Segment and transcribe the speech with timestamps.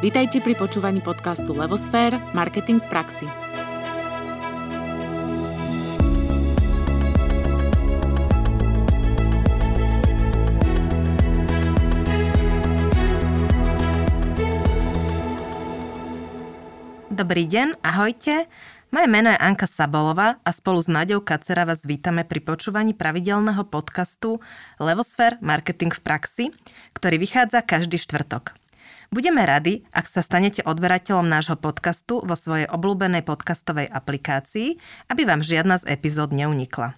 [0.00, 3.28] Vítajte pri počúvaní podcastu Levosfér– Marketing v praxi.
[17.12, 18.48] Dobrý deň, ahojte.
[18.88, 23.68] Moje meno je Anka Sabolová a spolu s Naďou Kacera vás vítame pri počúvaní pravidelného
[23.68, 24.40] podcastu
[24.80, 26.44] Levosfér– Marketing v praxi,
[26.96, 28.59] ktorý vychádza každý štvrtok.
[29.10, 34.78] Budeme radi, ak sa stanete odberateľom nášho podcastu vo svojej obľúbenej podcastovej aplikácii,
[35.10, 36.94] aby vám žiadna z epizód neunikla.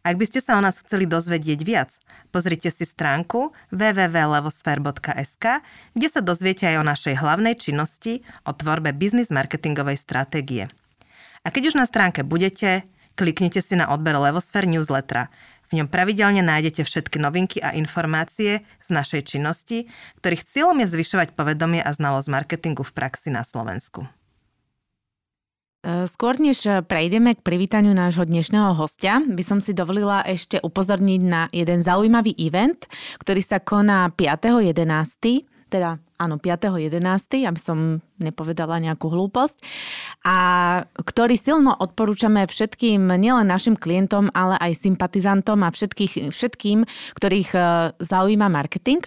[0.00, 2.00] Ak by ste sa o nás chceli dozvedieť viac,
[2.32, 5.44] pozrite si stránku www.levosfér.sk,
[5.92, 10.72] kde sa dozviete aj o našej hlavnej činnosti, o tvorbe biznis marketingovej stratégie.
[11.44, 12.88] A keď už na stránke budete,
[13.20, 15.28] kliknite si na odber Levosfér newslettera–
[15.70, 19.86] v ňom pravidelne nájdete všetky novinky a informácie z našej činnosti,
[20.18, 24.10] ktorých cieľom je zvyšovať povedomie a znalosť marketingu v praxi na Slovensku.
[25.80, 31.20] E, skôr než prejdeme k privítaniu nášho dnešného hostia, by som si dovolila ešte upozorniť
[31.22, 32.90] na jeden zaujímavý event,
[33.22, 39.62] ktorý sa koná 5.11., teda áno, 5.11., aby som nepovedala nejakú hlúposť,
[40.20, 40.38] a
[41.00, 46.84] ktorý silno odporúčame všetkým, nielen našim klientom, ale aj sympatizantom a všetkých, všetkým,
[47.16, 49.00] ktorých uh, zaujíma marketing.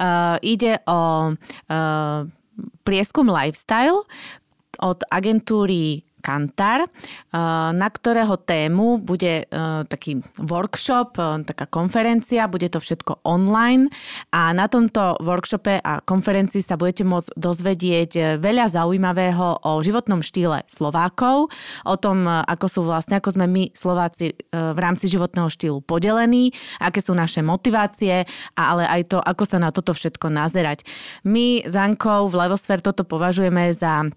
[0.00, 2.20] Uh, ide o uh,
[2.88, 4.08] prieskum lifestyle
[4.80, 6.90] od agentúry Kantar, eh,
[7.70, 13.86] na ktorého tému bude eh, taký workshop, eh, taká konferencia, bude to všetko online
[14.34, 20.66] a na tomto workshope a konferencii sa budete môcť dozvedieť veľa zaujímavého o životnom štýle
[20.66, 21.52] Slovákov,
[21.84, 27.04] o tom, ako sú vlastne, ako sme my Slováci v rámci životného štýlu podelení, aké
[27.04, 28.24] sú naše motivácie,
[28.56, 30.82] ale aj to, ako sa na toto všetko nazerať.
[31.28, 34.08] My s Ankou v Levosfér toto považujeme za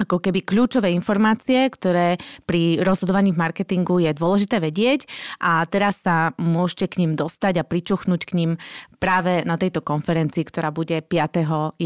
[0.00, 2.16] ako keby kľúčové informácie, ktoré
[2.48, 5.04] pri rozhodovaní v marketingu je dôležité vedieť
[5.42, 8.50] a teraz sa môžete k ním dostať a pričuchnúť k ním
[8.96, 11.76] práve na tejto konferencii, ktorá bude 5.11.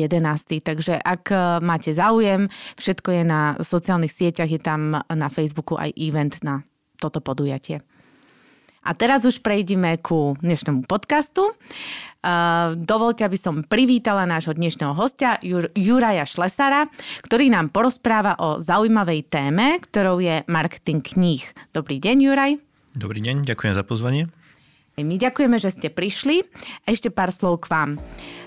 [0.62, 1.32] Takže ak
[1.64, 2.46] máte záujem,
[2.78, 6.62] všetko je na sociálnych sieťach, je tam na Facebooku aj event na
[7.00, 7.82] toto podujatie.
[8.86, 11.58] A teraz už prejdeme ku dnešnému podcastu.
[12.78, 15.42] Dovolte, aby som privítala nášho dnešného hostia
[15.74, 16.86] Juraja Šlesara,
[17.26, 21.42] ktorý nám porozpráva o zaujímavej téme, ktorou je marketing kníh.
[21.74, 22.52] Dobrý deň, Juraj.
[22.94, 24.30] Dobrý deň, ďakujem za pozvanie.
[24.96, 26.40] My ďakujeme, že ste prišli.
[26.88, 27.90] Ešte pár slov k vám.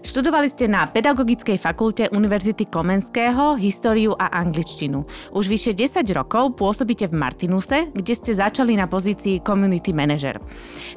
[0.01, 5.05] Študovali ste na Pedagogickej fakulte Univerzity Komenského históriu a angličtinu.
[5.29, 10.41] Už vyše 10 rokov pôsobíte v Martinuse, kde ste začali na pozícii community manager.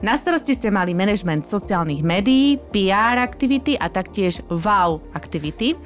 [0.00, 5.76] Na starosti ste mali management sociálnych médií, PR aktivity a taktiež wow aktivity.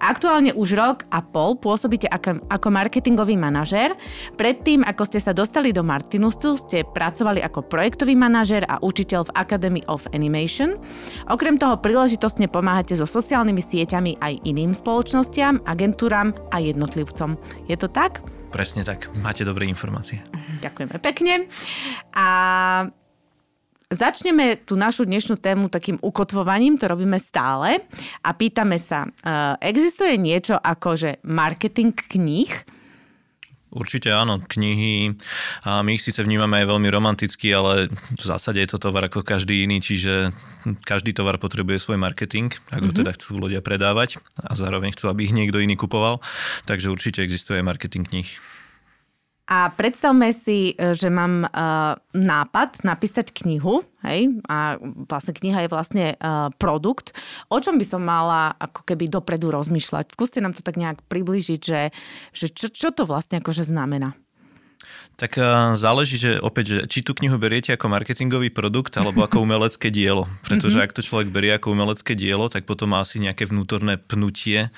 [0.00, 3.92] Aktuálne už rok a pol pôsobíte ako, ako marketingový manažer.
[4.40, 9.34] Predtým, ako ste sa dostali do Martinusu, ste pracovali ako projektový manažer a učiteľ v
[9.34, 10.78] Academy of Animation.
[11.26, 17.34] Okrem toho príležitostne pomáhate so sociálnymi sieťami aj iným spoločnostiam, agentúram a jednotlivcom.
[17.66, 18.22] Je to tak?
[18.54, 19.10] Presne tak.
[19.18, 20.22] Máte dobré informácie.
[20.62, 21.50] Ďakujeme pekne.
[22.14, 22.26] A
[23.90, 27.82] Začneme tú našu dnešnú tému takým ukotvovaním, to robíme stále
[28.22, 32.54] a pýtame sa, eh, existuje niečo ako že marketing kníh?
[33.70, 35.14] Určite áno, knihy,
[35.62, 39.22] a my ich síce vnímame aj veľmi romanticky, ale v zásade je to tovar ako
[39.22, 40.34] každý iný, čiže
[40.82, 42.98] každý tovar potrebuje svoj marketing, ako mm-hmm.
[42.98, 46.18] teda chcú ľudia predávať a zároveň chcú, aby ich niekto iný kupoval,
[46.66, 48.59] takže určite existuje aj marketing knih.
[49.50, 54.78] A predstavme si, e, že mám uh, nápad napísať knihu, hej, a
[55.10, 57.10] vlastne kniha je vlastne uh, produkt.
[57.50, 60.14] O čom by som mala ako keby dopredu rozmýšľať?
[60.14, 61.90] Skúste nám to tak nejak približiť, že,
[62.30, 64.14] že čo, čo to vlastne akože znamená.
[65.20, 65.36] Tak
[65.76, 70.24] záleží, že opäť, že či tú knihu beriete ako marketingový produkt alebo ako umelecké dielo.
[70.48, 70.92] Pretože mm-hmm.
[70.92, 74.72] ak to človek berie ako umelecké dielo, tak potom má asi nejaké vnútorné pnutie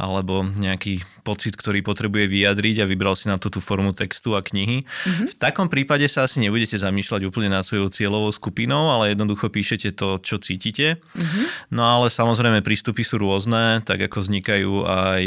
[0.00, 4.40] alebo nejaký pocit, ktorý potrebuje vyjadriť a vybral si na to tú formu textu a
[4.40, 4.88] knihy.
[4.88, 5.26] Mm-hmm.
[5.28, 9.92] V takom prípade sa asi nebudete zamýšľať úplne nad svojou cieľovou skupinou, ale jednoducho píšete
[9.92, 11.04] to, čo cítite.
[11.12, 11.44] Mm-hmm.
[11.76, 15.22] No ale samozrejme prístupy sú rôzne, tak ako vznikajú aj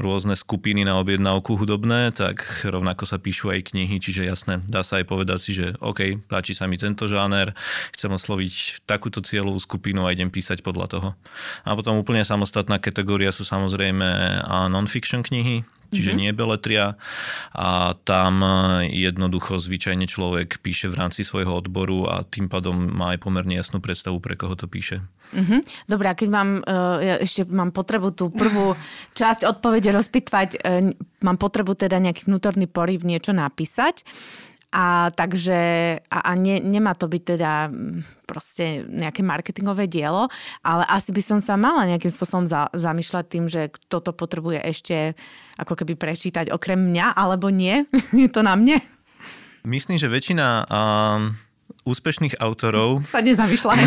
[0.00, 5.02] rôzne skupiny na objednávku hudobné, tak rovnako sa píšu aj knihy, čiže jasné, dá sa
[5.02, 7.50] aj povedať si, že OK, páči sa mi tento žáner,
[7.90, 11.08] chcem osloviť takúto cieľovú skupinu a idem písať podľa toho.
[11.66, 14.06] A potom úplne samostatná kategória sú samozrejme
[14.70, 16.22] non-fiction knihy, čiže mm-hmm.
[16.22, 16.94] nie beletria
[17.50, 18.38] a tam
[18.86, 23.82] jednoducho zvyčajne človek píše v rámci svojho odboru a tým pádom má aj pomerne jasnú
[23.82, 25.02] predstavu, pre koho to píše.
[25.34, 25.60] Mm-hmm.
[25.90, 28.78] Dobre, a keď mám, uh, ja ešte mám potrebu tú prvú
[29.20, 30.94] časť odpovede rozpitvať, uh,
[31.26, 34.06] mám potrebu teda nejaký vnútorný poriv niečo napísať,
[34.74, 35.58] a takže
[36.10, 37.70] a, a ne, nemá to byť teda
[38.26, 40.26] proste nejaké marketingové dielo,
[40.66, 44.58] ale asi by som sa mala nejakým spôsobom za, zamýšľať tým, že kto to potrebuje
[44.66, 45.14] ešte
[45.62, 47.86] ako keby prečítať okrem mňa, alebo nie.
[48.10, 48.82] Je to na mne?
[49.62, 51.38] Myslím, že väčšina um,
[51.84, 53.04] úspešných autorov...
[53.14, 53.78] Sa nezamýšľaj.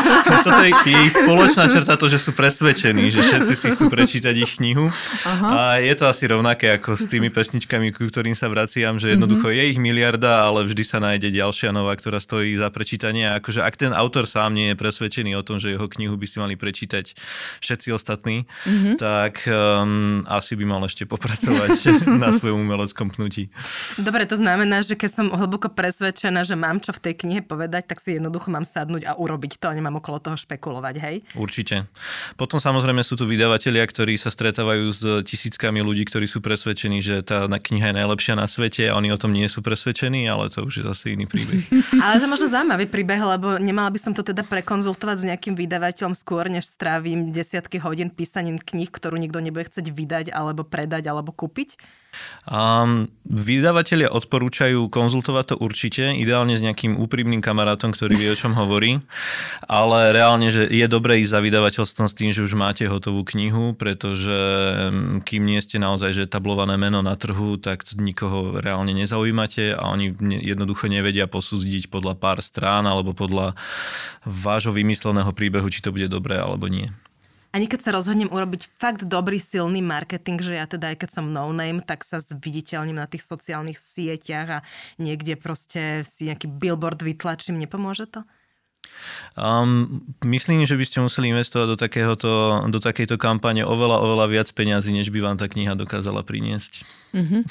[0.46, 0.72] Toto je
[1.08, 4.92] ich spoločná črta to, že sú presvedčení, že všetci si chcú prečítať ich knihu.
[5.24, 5.48] Aha.
[5.48, 9.48] A je to asi rovnaké ako s tými pesničkami, ku ktorým sa vraciam, že jednoducho
[9.48, 9.64] mm-hmm.
[9.64, 13.24] je ich miliarda, ale vždy sa nájde ďalšia nová, ktorá stojí za prečítanie.
[13.24, 16.26] A akože ak ten autor sám nie je presvedčený o tom, že jeho knihu by
[16.28, 17.16] si mali prečítať
[17.64, 18.94] všetci ostatní, mm-hmm.
[19.00, 23.48] tak um, asi by mal ešte popracovať na svojom umeleckom pnutí.
[23.96, 27.86] Dobre, to znamená, že keď som hlboko presvedčená, že mám čo v tej knihe povedať,
[27.86, 31.16] tak si jednoducho mám sadnúť a urobiť to a nemám okolo toho špekulovať, hej?
[31.38, 31.86] Určite.
[32.34, 37.22] Potom samozrejme sú tu vydavatelia, ktorí sa stretávajú s tisíckami ľudí, ktorí sú presvedčení, že
[37.22, 40.66] tá kniha je najlepšia na svete a oni o tom nie sú presvedčení, ale to
[40.66, 41.62] už je zase iný príbeh.
[42.04, 46.18] ale to možno zaujímavý príbeh, lebo nemala by som to teda prekonzultovať s nejakým vydavateľom
[46.18, 51.30] skôr, než strávim desiatky hodín písaním knih, ktorú nikto nebude chcieť vydať alebo predať alebo
[51.30, 51.78] kúpiť.
[52.46, 58.54] Um, vydavatelia odporúčajú konzultovať to určite, ideálne s nejakým úprimným kamarátom, ktorý vie, o čom
[58.54, 59.02] hovorí,
[59.66, 63.74] ale reálne, že je dobré ísť za vydavateľstvom s tým, že už máte hotovú knihu,
[63.74, 69.74] pretože mm, kým nie ste naozaj že tablované meno na trhu, tak nikoho reálne nezaujímate
[69.74, 70.14] a oni
[70.46, 73.58] jednoducho nevedia posúdiť podľa pár strán alebo podľa
[74.22, 76.86] vášho vymysleného príbehu, či to bude dobré alebo nie.
[77.56, 81.32] Ani keď sa rozhodnem urobiť fakt dobrý, silný marketing, že ja teda aj keď som
[81.32, 84.64] no name, tak sa zviditeľním na tých sociálnych sieťach a
[85.00, 88.20] niekde proste si nejaký billboard vytlačím, nepomôže to?
[89.40, 92.30] Um, myslím, že by ste museli investovať do, takéhoto,
[92.68, 96.84] do takejto kampane oveľa, oveľa viac peňazí, než by vám tá kniha dokázala priniesť.
[97.16, 97.42] Mm-hmm.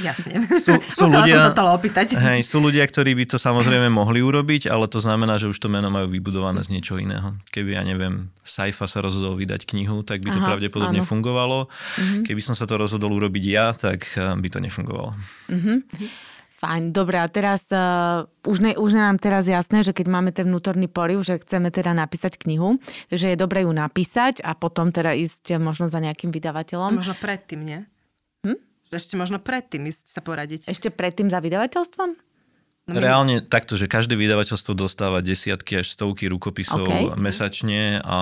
[0.00, 0.46] Jasne.
[0.62, 2.16] Sú, sú ľudia, som sa to opýtať.
[2.16, 5.68] Hej, sú ľudia, ktorí by to samozrejme mohli urobiť, ale to znamená, že už to
[5.68, 7.36] meno majú vybudované z niečo iného.
[7.50, 11.08] Keby, ja neviem, Saifa sa rozhodol vydať knihu, tak by to Aha, pravdepodobne áno.
[11.08, 11.58] fungovalo.
[11.68, 12.22] Mm-hmm.
[12.24, 15.12] Keby som sa to rozhodol urobiť ja, tak eh, by to nefungovalo.
[15.50, 15.78] Mm-hmm.
[16.62, 20.46] Fajn, dobre, a teraz uh, už, ne, už nám teraz jasné, že keď máme ten
[20.46, 22.78] vnútorný poriv, že chceme teda napísať knihu,
[23.10, 27.02] že je dobre ju napísať a potom teda ísť možno za nejakým vydavateľom.
[27.02, 27.82] Možno predtým, nie?
[28.96, 30.68] Ešte možno predtým ísť sa poradiť.
[30.68, 32.32] Ešte predtým za vydavateľstvom?
[32.82, 37.14] No, Reálne takto, že každé vydavateľstvo dostáva desiatky až stovky rukopisov okay.
[37.14, 38.18] mesačne a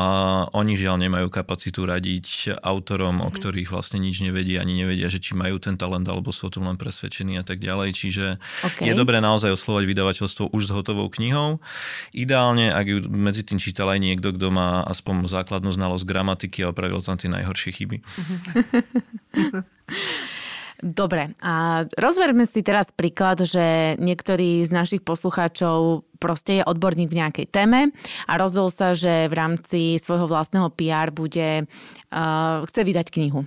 [0.53, 3.41] oni žiaľ nemajú kapacitu radiť autorom, o mhm.
[3.41, 6.69] ktorých vlastne nič nevedia, ani nevedia, že či majú ten talent alebo sú o tom
[6.69, 7.97] len presvedčení a tak ďalej.
[7.97, 8.93] Čiže okay.
[8.93, 11.57] je dobré naozaj oslovať vydavateľstvo už s hotovou knihou.
[12.13, 16.77] Ideálne, ak ju medzi tým čítal aj niekto, kto má aspoň základnú znalosť gramatiky a
[16.77, 17.97] opravil tam tie najhoršie chyby.
[20.81, 27.21] Dobre, a rozverme si teraz príklad, že niektorý z našich poslucháčov proste je odborník v
[27.21, 27.93] nejakej téme
[28.25, 33.45] a rozhodol sa, že v rámci svojho vlastného PR bude, uh, chce vydať knihu.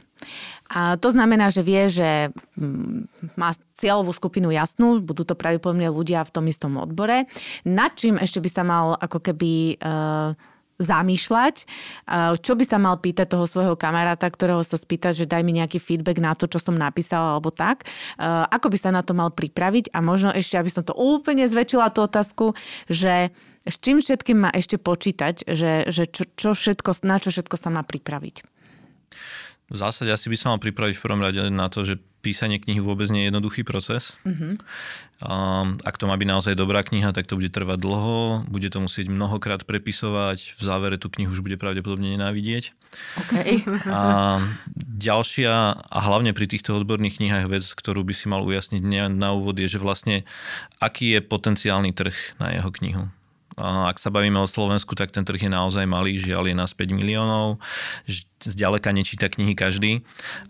[0.73, 6.21] A to znamená, že vie, že mm, má cieľovú skupinu jasnú, budú to pravdepodobne ľudia
[6.25, 7.25] v tom istom odbore.
[7.65, 10.37] Nad čím ešte by sa mal ako keby uh,
[10.81, 11.55] zamýšľať,
[12.41, 15.77] čo by sa mal pýtať toho svojho kamaráta, ktorého sa spýtať, že daj mi nejaký
[15.77, 17.85] feedback na to, čo som napísala alebo tak.
[18.19, 21.93] Ako by sa na to mal pripraviť a možno ešte, aby som to úplne zväčšila
[21.93, 22.45] tú otázku,
[22.89, 23.29] že
[23.63, 27.71] s čím všetkým má ešte počítať, že, že čo, čo všetko, na čo všetko sa
[27.71, 28.43] má pripraviť?
[29.71, 32.79] V zásade asi by som mal pripraviť v prvom rade na to, že písanie knihy
[32.79, 34.15] vôbec nie je jednoduchý proces.
[34.23, 34.63] Mm-hmm.
[35.23, 38.79] Um, ak to má byť naozaj dobrá kniha, tak to bude trvať dlho, bude to
[38.79, 42.71] musieť mnohokrát prepisovať, v závere tú knihu už bude pravdepodobne nenávidieť.
[43.27, 43.63] Okay.
[43.87, 44.39] A
[44.99, 49.59] ďalšia, a hlavne pri týchto odborných knihách vec, ktorú by si mal ujasniť na úvod,
[49.59, 50.23] je, že vlastne
[50.79, 53.03] aký je potenciálny trh na jeho knihu.
[53.59, 56.89] Ak sa bavíme o Slovensku, tak ten trh je naozaj malý, žiaľ je nás 5
[56.89, 57.61] miliónov,
[58.41, 60.01] zďaleka nečíta knihy každý.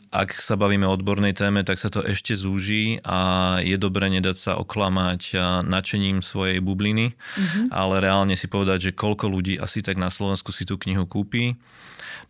[0.10, 4.38] Ak sa bavíme o odbornej téme, tak sa to ešte zúži a je dobré nedať
[4.40, 5.36] sa oklamať
[5.68, 7.66] nadšením svojej bubliny, mm-hmm.
[7.74, 11.60] ale reálne si povedať, že koľko ľudí asi tak na Slovensku si tú knihu kúpi,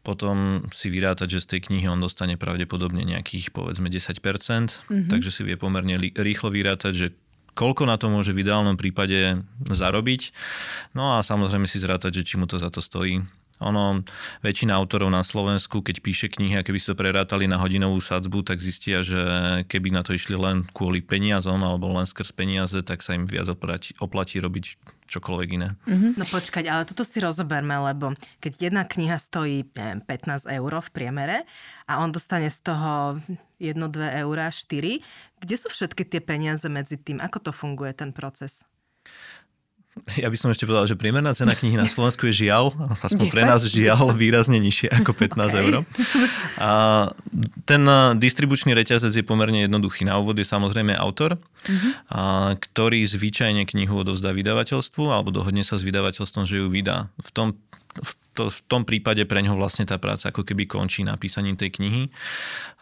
[0.04, 5.08] potom si vyrátať, že z tej knihy on dostane pravdepodobne nejakých povedzme 10%, mm-hmm.
[5.08, 7.08] takže si vie pomerne rýchlo vyrátať, že
[7.54, 10.34] koľko na to môže v ideálnom prípade zarobiť.
[10.98, 13.24] No a samozrejme si zrátať, že či mu to za to stojí.
[13.64, 14.04] Ono,
[14.44, 18.44] väčšina autorov na Slovensku, keď píše knihy a keby si to prerátali na hodinovú sadzbu,
[18.44, 19.22] tak zistia, že
[19.72, 23.48] keby na to išli len kvôli peniazom alebo len skrz peniaze, tak sa im viac
[23.48, 24.76] oplatí, oplatí robiť
[25.08, 25.78] čokoľvek iné.
[25.86, 26.12] Mm-hmm.
[26.18, 30.90] No počkať, ale toto si rozoberme, lebo keď jedna kniha stojí neviem, 15 eur v
[30.90, 31.38] priemere
[31.86, 33.22] a on dostane z toho
[33.64, 35.00] 1, 2 eur, 4,
[35.40, 37.24] kde sú všetky tie peniaze medzi tým?
[37.24, 38.68] Ako to funguje, ten proces?
[40.18, 42.74] Ja by som ešte povedal, že priemerná cena knihy na Slovensku je žiaľ,
[43.06, 45.62] aspoň pre nás žiaľ, výrazne nižšie ako 15 okay.
[45.62, 45.74] eur.
[46.58, 46.70] A
[47.70, 47.86] ten
[48.18, 50.10] distribučný reťazec je pomerne jednoduchý.
[50.10, 51.78] Na úvod je samozrejme autor, uh-huh.
[52.10, 52.22] a,
[52.58, 57.14] ktorý zvyčajne knihu odovzdá vydavateľstvu alebo dohodne sa s vydavateľstvom, že ju vydá.
[57.22, 57.48] V tom
[58.34, 62.04] to, v tom prípade pre ňo vlastne tá práca ako keby končí napísaním tej knihy.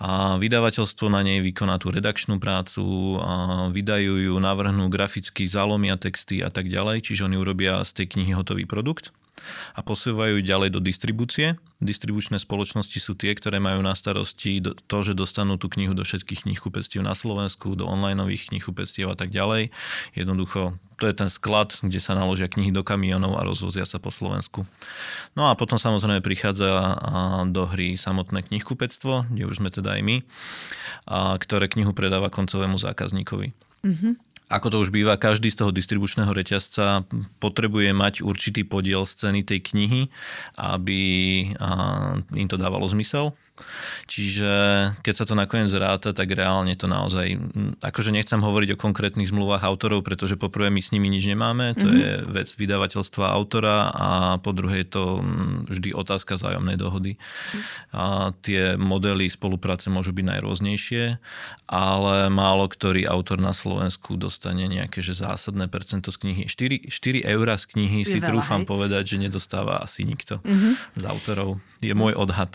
[0.02, 2.84] A vydavateľstvo na nej vykoná tú redakčnú prácu,
[3.22, 8.18] a vydajú ju, navrhnú graficky, zalomia texty a tak ďalej, čiže oni urobia z tej
[8.18, 9.14] knihy hotový produkt
[9.76, 11.58] a posúvajú ďalej do distribúcie.
[11.82, 16.46] Distribučné spoločnosti sú tie, ktoré majú na starosti to, že dostanú tú knihu do všetkých
[16.46, 19.74] knihkupectiev na Slovensku, do onlineových knihkupectiev a tak ďalej.
[20.14, 24.14] Jednoducho to je ten sklad, kde sa naložia knihy do kamionov a rozvozia sa po
[24.14, 24.70] Slovensku.
[25.34, 26.70] No a potom samozrejme prichádza
[27.50, 30.18] do hry samotné knihkupectvo, kde už sme teda aj my,
[31.42, 33.58] ktoré knihu predáva koncovému zákazníkovi.
[33.82, 37.08] Mm-hmm ako to už býva, každý z toho distribučného reťazca
[37.40, 40.12] potrebuje mať určitý podiel z ceny tej knihy,
[40.60, 41.00] aby
[42.36, 43.32] im to dávalo zmysel.
[44.10, 44.52] Čiže
[45.06, 47.38] keď sa to nakoniec zráta, tak reálne to naozaj,
[47.80, 51.88] akože nechcem hovoriť o konkrétnych zmluvách autorov, pretože poprvé my s nimi nič nemáme, to
[51.88, 52.02] mm-hmm.
[52.02, 54.10] je vec vydavateľstva autora a
[54.42, 55.04] po druhé je to
[55.70, 57.16] vždy otázka zájomnej dohody.
[57.16, 57.62] Mm-hmm.
[57.94, 58.04] A
[58.42, 61.04] tie modely spolupráce môžu byť najrôznejšie,
[61.70, 66.44] ale málo ktorý autor na Slovensku dostane nejaké že zásadné percento z knihy.
[66.48, 68.70] 4, 4 eurá z knihy si veľa, trúfam hej?
[68.70, 70.74] povedať, že nedostáva asi nikto mm-hmm.
[71.00, 71.60] z autorov.
[71.84, 72.52] Je môj odhad.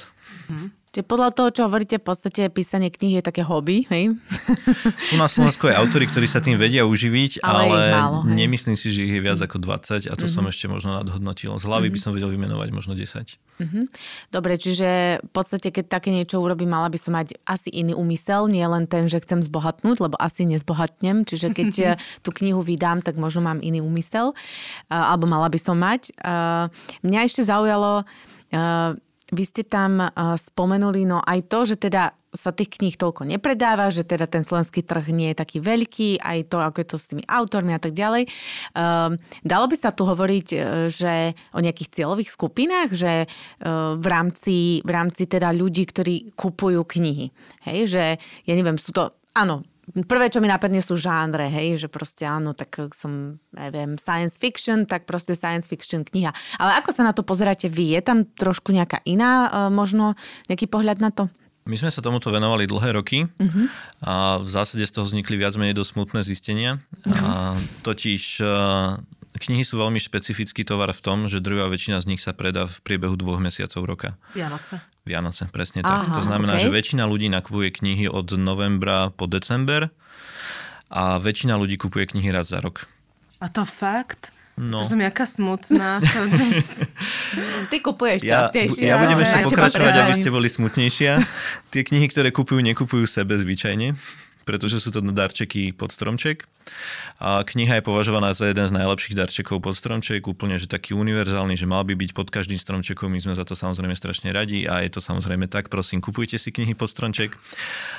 [0.49, 0.69] Mm-hmm.
[0.95, 4.17] Čiže podľa toho, čo hovoríte, v podstate písanie knihy je také hobby, hej?
[5.13, 8.89] Sú na Slovensku aj autory, ktorí sa tým vedia uživiť, ale, ale málo, nemyslím si,
[8.95, 10.31] že ich je viac ako 20 a to mm-hmm.
[10.31, 11.53] som ešte možno nadhodnotil.
[11.59, 11.93] Z hlavy mm-hmm.
[11.93, 12.05] by mhm.
[12.05, 13.37] som vedel vymenovať možno 10.
[13.57, 13.85] Mm-hmm.
[14.33, 18.49] Dobre, čiže v podstate, keď také niečo urobím, mala by som mať asi iný úmysel,
[18.49, 21.29] nie len ten, že chcem zbohatnúť, lebo asi nezbohatnem.
[21.29, 22.23] Čiže keď mm-hmm.
[22.25, 24.33] tú knihu vydám, tak možno mám iný úmysel,
[24.89, 26.09] alebo mala by som mať.
[27.05, 28.09] Mňa ešte zaujalo,
[29.35, 30.07] vy ste tam
[30.39, 34.85] spomenuli no aj to, že teda sa tých kníh toľko nepredáva, že teda ten slovenský
[34.85, 37.97] trh nie je taký veľký, aj to, ako je to s tými autormi a tak
[37.97, 38.29] ďalej.
[38.77, 40.57] Um, dalo by sa tu hovoriť, e,
[40.93, 46.85] že o nejakých cieľových skupinách, že uh, v rámci, v rámci teda ľudí, ktorí kupujú
[46.85, 47.33] knihy.
[47.65, 48.05] Hej, že
[48.45, 49.65] ja neviem, sú to, áno,
[49.95, 54.85] prvé, čo mi napadne, sú žánre, hej, že proste áno, tak som, neviem, science fiction,
[54.85, 56.35] tak proste science fiction kniha.
[56.59, 57.95] Ale ako sa na to pozeráte vy?
[57.95, 60.19] Je tam trošku nejaká iná, e, možno
[60.51, 61.31] nejaký pohľad na to?
[61.67, 63.67] My sme sa tomuto venovali dlhé roky uh-huh.
[64.07, 66.79] a v zásade z toho vznikli viac menej dosť smutné zistenia.
[67.03, 67.19] Uh-huh.
[67.19, 67.31] A
[67.83, 68.47] totiž e,
[69.39, 72.77] knihy sú veľmi špecifický tovar v tom, že druhá väčšina z nich sa predá v
[72.87, 74.09] priebehu dvoch mesiacov roka.
[74.39, 74.96] Vianoce.
[75.07, 76.11] Vianoce, presne tak.
[76.11, 76.67] Aha, to znamená, okay.
[76.67, 79.95] že väčšina ľudí nakupuje knihy od novembra po december
[80.91, 82.91] a väčšina ľudí kupuje knihy raz za rok.
[83.39, 84.35] A to fakt?
[84.57, 84.83] No.
[84.83, 86.01] To som jaká smutná.
[87.71, 88.89] Ty kupuješ ja, častejšie.
[88.89, 91.23] Ja budem ešte pokračovať, aby ste boli smutnejšia.
[91.71, 93.95] Tie knihy, ktoré kupujú, nekupujú sebe zvyčajne
[94.47, 96.47] pretože sú to darčeky pod stromček.
[97.19, 101.59] A kniha je považovaná za jeden z najlepších darčekov pod stromček, úplne že taký univerzálny,
[101.59, 103.11] že mal by byť pod každým stromčekom.
[103.11, 105.67] My sme za to samozrejme strašne radi a je to samozrejme tak.
[105.67, 107.35] Prosím, kupujte si knihy pod stromček.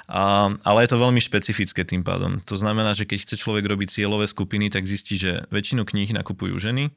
[0.08, 2.40] A, ale je to veľmi špecifické tým pádom.
[2.48, 6.56] To znamená, že keď chce človek robiť cieľové skupiny, tak zistí, že väčšinu kníh nakupujú
[6.56, 6.96] ženy,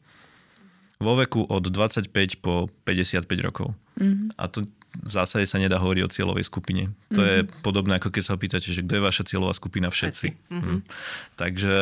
[1.00, 2.12] vo veku od 25
[2.44, 3.72] po 55 rokov.
[3.96, 4.36] Mm-hmm.
[4.36, 6.90] A to v zásade sa nedá hovoriť o cieľovej skupine.
[7.14, 7.30] To mm-hmm.
[7.30, 7.48] je mhm.
[7.62, 10.28] podobné, ako keď sa opýtate, že kto je vaša cieľová skupina všetci.
[10.50, 10.58] Mm-hmm.
[10.70, 10.80] Mm.
[11.38, 11.78] Takže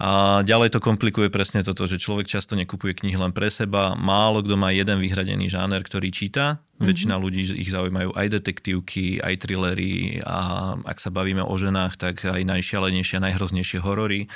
[0.00, 0.10] a
[0.42, 3.92] ďalej to komplikuje presne toto, že človek často nekupuje knihy len pre seba.
[3.94, 6.58] Málo kto má jeden vyhradený žáner, ktorý číta.
[6.74, 6.86] Mm-hmm.
[6.90, 12.26] Väčšina ľudí ich zaujímajú aj detektívky, aj trillery a ak sa bavíme o ženách, tak
[12.26, 14.26] aj najšialenejšie najhroznejšie horory.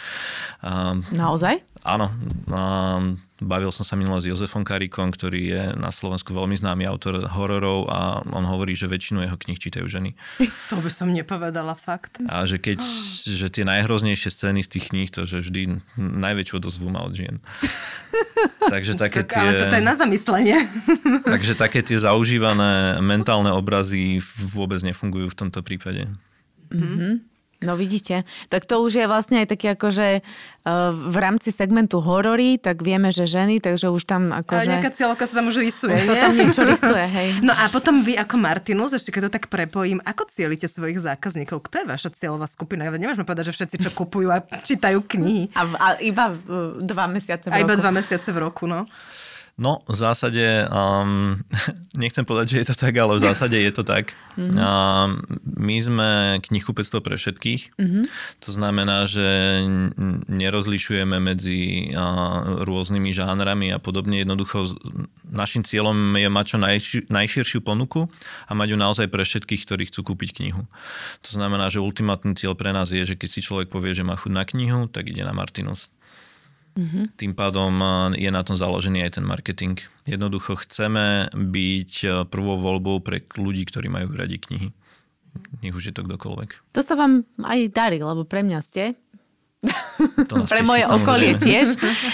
[0.63, 1.59] A, Naozaj?
[1.85, 2.11] Áno.
[2.51, 2.63] A,
[3.39, 7.87] Bavil som sa minulo s Jozefom Karikom, ktorý je na Slovensku veľmi známy autor hororov
[7.87, 10.19] a on hovorí, že väčšinu jeho kníh čítajú ženy.
[10.75, 12.19] To by som nepovedala fakt.
[12.27, 12.83] A že keď,
[13.23, 17.39] že tie najhroznejšie scény z tých kníh, to že vždy najväčšiu odozvu má od žien.
[18.75, 19.39] Takže také tie...
[19.39, 20.59] Ale toto je na zamyslenie.
[21.39, 24.19] Takže také tie zaužívané mentálne obrazy
[24.51, 26.11] vôbec nefungujú v tomto prípade.
[26.75, 27.38] Mm-hmm.
[27.59, 32.55] No vidíte, tak to už je vlastne aj také akože uh, v rámci segmentu horory,
[32.55, 34.63] tak vieme, že ženy, takže už tam akože...
[34.63, 37.29] Ale nejaká cieľovka sa tam už rysuje, už tam niečo rysuje, hej.
[37.43, 41.67] No a potom vy ako Martinus, ešte keď to tak prepojím, ako cielite svojich zákazníkov?
[41.67, 42.87] Kto je vaša cieľová skupina?
[42.87, 45.51] Ja nemôžeme povedať, že všetci, čo kupujú a čítajú knihy.
[45.59, 47.59] A, v, a iba v, dva mesiace v roku.
[47.59, 48.87] A iba dva mesiace v roku, no.
[49.59, 51.43] No, v zásade, um,
[51.99, 54.15] nechcem povedať, že je to tak, ale v zásade je to tak.
[54.39, 54.55] Mm-hmm.
[54.55, 55.19] Um,
[55.59, 56.11] my sme
[56.47, 57.75] knihkupectvo pre všetkých.
[57.75, 58.05] Mm-hmm.
[58.47, 59.27] To znamená, že
[60.31, 64.23] nerozlišujeme medzi uh, rôznymi žánrami a podobne.
[64.23, 64.79] Jednoducho
[65.27, 68.07] našim cieľom je mať čo najši, najširšiu ponuku
[68.47, 70.71] a mať ju naozaj pre všetkých, ktorí chcú kúpiť knihu.
[71.27, 74.15] To znamená, že ultimátny cieľ pre nás je, že keď si človek povie, že má
[74.15, 75.91] chuť na knihu, tak ide na Martinus.
[76.77, 77.05] Mm-hmm.
[77.17, 79.77] Tým pádom eh, je na tom založený aj ten marketing.
[80.05, 84.69] Jednoducho chceme byť eh, prvou voľbou pre ľudí, ktorí majú radi knihy.
[85.63, 86.75] Nech už je to kdokoľvek.
[86.75, 88.99] To sa vám aj darí, lebo pre mňa ste.
[90.31, 91.03] To pre moje samozrejme.
[91.03, 91.67] okolie tiež.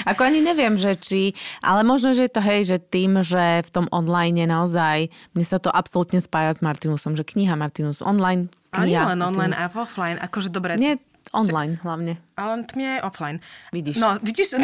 [0.08, 1.36] Ako ani neviem, že či...
[1.60, 5.12] Ale možno, že je to hej, že tým, že v tom online naozaj...
[5.36, 9.08] Mne sa to absolútne spája s Martinusom, že kniha Martinus online, kniha.
[9.08, 10.16] Ale len online a offline.
[10.20, 10.80] Akože dobre.
[10.80, 10.96] Nie,
[11.32, 12.20] Online hlavne.
[12.34, 13.38] Ale mne je offline.
[13.72, 13.96] Vidíš.
[13.96, 14.58] No, vidíš?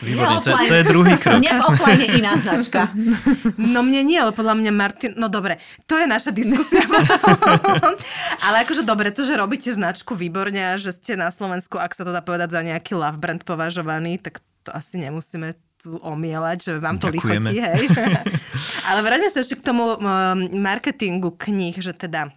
[0.00, 1.42] Výborne, to, to je druhý krok.
[1.42, 2.88] Mne offline je iná značka.
[3.58, 5.12] No mne nie, ale podľa mňa Martin...
[5.18, 6.82] No dobre, to je naša diskusia.
[8.46, 12.06] ale akože dobre, to, že robíte značku výborne a že ste na Slovensku, ak sa
[12.06, 16.72] to dá povedať za nejaký love brand považovaný, tak to asi nemusíme tu omielať, že
[16.82, 17.50] vám to Ďakujeme.
[17.54, 17.82] lichotí, hej.
[18.90, 19.98] ale vráťme sa ešte k tomu um,
[20.58, 22.34] marketingu kníh, že teda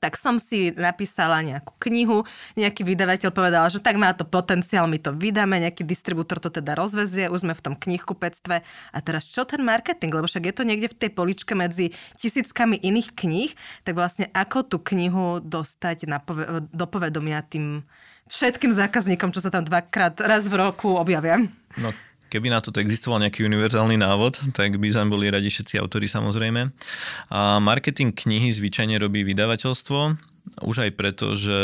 [0.00, 2.24] tak som si napísala nejakú knihu,
[2.56, 6.72] nejaký vydavateľ povedal, že tak má to potenciál, my to vydáme, nejaký distribútor to teda
[6.72, 8.64] rozvezie, už sme v tom knihkupectve.
[8.64, 10.10] A teraz čo ten marketing?
[10.10, 13.52] Lebo však je to niekde v tej poličke medzi tisíckami iných kníh,
[13.84, 17.84] tak vlastne ako tú knihu dostať na pove- do povedomia tým
[18.32, 21.44] všetkým zákazníkom, čo sa tam dvakrát raz v roku objavia?
[21.76, 21.92] No
[22.30, 26.70] Keby na toto existoval nejaký univerzálny návod, tak by sme boli radi všetci autori samozrejme.
[27.34, 30.29] A marketing knihy zvyčajne robí vydavateľstvo,
[30.60, 31.60] už aj preto, že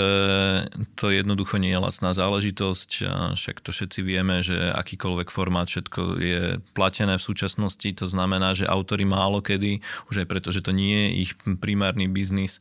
[0.96, 2.90] to jednoducho nie je lacná záležitosť,
[3.36, 6.42] však to všetci vieme, že akýkoľvek formát, všetko je
[6.76, 9.80] platené v súčasnosti, to znamená, že autory málo kedy,
[10.12, 12.60] už aj preto, že to nie je ich primárny biznis,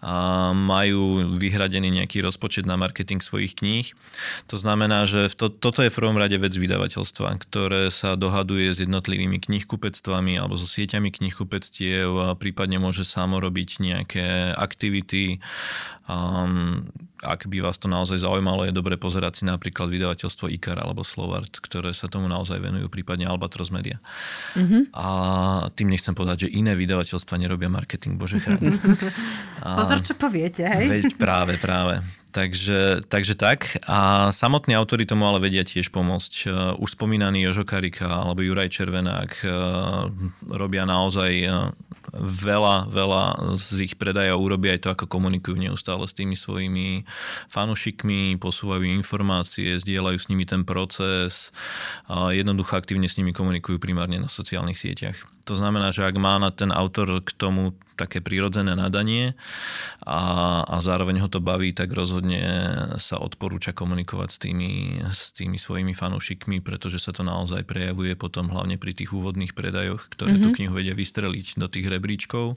[0.00, 3.86] a majú vyhradený nejaký rozpočet na marketing svojich kníh.
[4.48, 8.80] To znamená, že to, toto je v prvom rade vec vydavateľstva, ktoré sa dohaduje s
[8.80, 15.39] jednotlivými knihkupectvami alebo so sieťami knihkupectiev a prípadne môže samo robiť nejaké aktivity,
[16.10, 21.04] Um, ak by vás to naozaj zaujímalo, je dobre pozerať si napríklad vydavateľstvo IKAR alebo
[21.04, 24.00] Slovart, ktoré sa tomu naozaj venujú, prípadne Albatros Media.
[24.56, 24.96] Mm-hmm.
[24.96, 25.06] A
[25.76, 28.72] tým nechcem povedať, že iné vydavateľstva nerobia marketing, bože chráň.
[29.84, 30.88] Pozor, čo poviete, hej?
[30.88, 32.00] Veď práve, práve.
[32.30, 33.82] Takže, takže tak.
[33.90, 36.32] A samotní autory tomu ale vedia tiež pomôcť.
[36.46, 39.50] Uh, už spomínaný Jožo Karika alebo Juraj Červenák uh,
[40.46, 41.74] robia naozaj uh,
[42.16, 43.22] veľa, veľa
[43.56, 47.06] z ich predajov urobia aj to, ako komunikujú neustále s tými svojimi
[47.48, 51.54] fanušikmi, posúvajú informácie, zdieľajú s nimi ten proces
[52.10, 55.18] jednoducho aktívne s nimi komunikujú primárne na sociálnych sieťach.
[55.50, 59.34] To znamená, že ak má na ten autor k tomu také prirodzené nadanie
[60.06, 62.40] a, a zároveň ho to baví, tak rozhodne
[63.02, 64.70] sa odporúča komunikovať s tými,
[65.10, 70.06] s tými svojimi fanúšikmi, pretože sa to naozaj prejavuje potom hlavne pri tých úvodných predajoch,
[70.08, 70.46] ktoré mm-hmm.
[70.46, 72.56] tú knihu vedia vystreliť do tých rebríčkov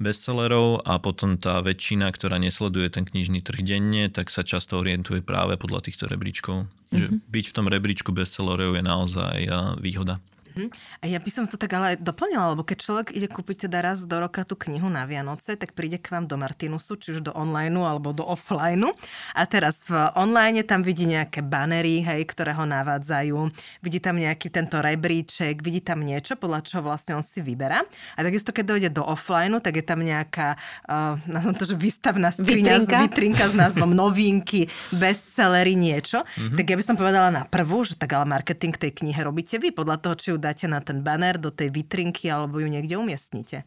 [0.00, 5.20] bestsellerov a potom tá väčšina, ktorá nesleduje ten knižný trh denne, tak sa často orientuje
[5.20, 6.64] práve podľa týchto rebríčkov.
[6.64, 6.96] Mm-hmm.
[6.96, 9.38] Že byť v tom rebríčku bestsellerov je naozaj
[9.84, 10.18] výhoda.
[10.56, 10.72] Uh-huh.
[11.00, 14.08] A ja by som to tak ale doplnila, lebo keď človek ide kúpiť teda raz
[14.08, 17.32] do roka tú knihu na Vianoce, tak príde k vám do Martinusu, či už do
[17.36, 18.88] online alebo do offline.
[19.36, 23.36] A teraz v online tam vidí nejaké banery, hej, ktoré ho navádzajú,
[23.84, 27.84] vidí tam nejaký tento rebríček, vidí tam niečo, podľa čoho vlastne on si vyberá.
[28.16, 30.56] A takisto, keď dojde do offline, tak je tam nejaká,
[30.88, 32.96] uh, nazvem to, že výstavná skriňa, vitrinka.
[33.04, 36.24] vitrinka s názvom novinky, bestsellery, niečo.
[36.24, 36.56] Uh-huh.
[36.56, 39.74] Tak ja by som povedala na prvú, že tak ale marketing tej knihe robíte vy,
[39.74, 43.66] podľa toho, či ju dáte na ten banner do tej vitrinky alebo ju niekde umiestnite.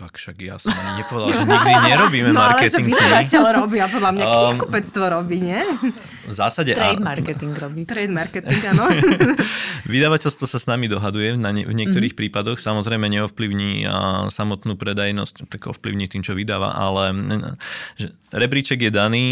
[0.00, 2.88] Tak však ja som ani nepovedal, že nikdy nerobíme no, marketing.
[2.88, 5.60] No ale že robí a podľa mňa knihkupectvo um, robí, nie?
[6.24, 6.72] V zásade...
[6.72, 7.84] Trade marketing robí.
[7.84, 8.88] Trade marketing, áno.
[9.92, 12.32] Vydavateľstvo sa s nami dohaduje na ne, v niektorých mm-hmm.
[12.32, 12.56] prípadoch.
[12.56, 17.12] Samozrejme neovplyvní a, samotnú predajnosť, tak ovplyvní tým, čo vydáva, ale
[18.00, 19.24] že rebríček je daný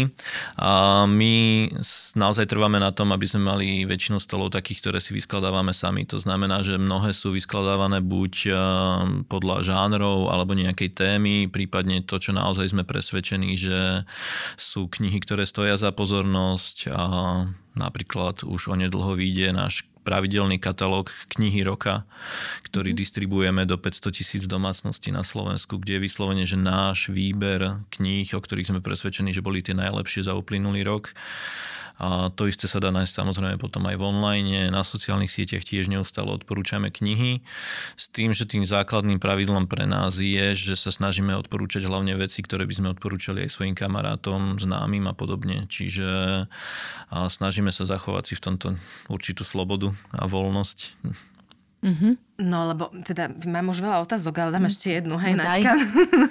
[0.59, 1.65] a my
[2.19, 6.03] naozaj trváme na tom, aby sme mali väčšinu stolov takých, ktoré si vyskladávame sami.
[6.11, 8.53] To znamená, že mnohé sú vyskladávané buď
[9.31, 14.03] podľa žánrov alebo nejakej témy, prípadne to, čo naozaj sme presvedčení, že
[14.59, 17.03] sú knihy, ktoré stoja za pozornosť a
[17.77, 22.01] napríklad už onedlho vyjde náš pravidelný katalóg knihy roka,
[22.65, 22.97] ktorý mm.
[22.97, 28.41] distribuujeme do 500 tisíc domácností na Slovensku, kde je vyslovene, že náš výber kníh, o
[28.41, 31.13] ktorých sme presvedčení, že boli tie najlepšie za uplynulý rok,
[31.99, 35.91] a to isté sa dá nájsť samozrejme potom aj v online, na sociálnych sieťach tiež
[35.91, 37.43] neustále odporúčame knihy.
[37.99, 42.39] S tým, že tým základným pravidlom pre nás je, že sa snažíme odporúčať hlavne veci,
[42.39, 45.67] ktoré by sme odporúčali aj svojim kamarátom, známym a podobne.
[45.67, 46.47] Čiže
[47.11, 48.67] snažíme sa zachovať si v tomto
[49.11, 50.77] určitú slobodu a voľnosť.
[51.83, 52.28] Mm-hmm.
[52.39, 54.71] No, lebo teda mám už veľa otázok, ale dám mm.
[54.71, 55.73] ešte jednu, hej, no, Naďka.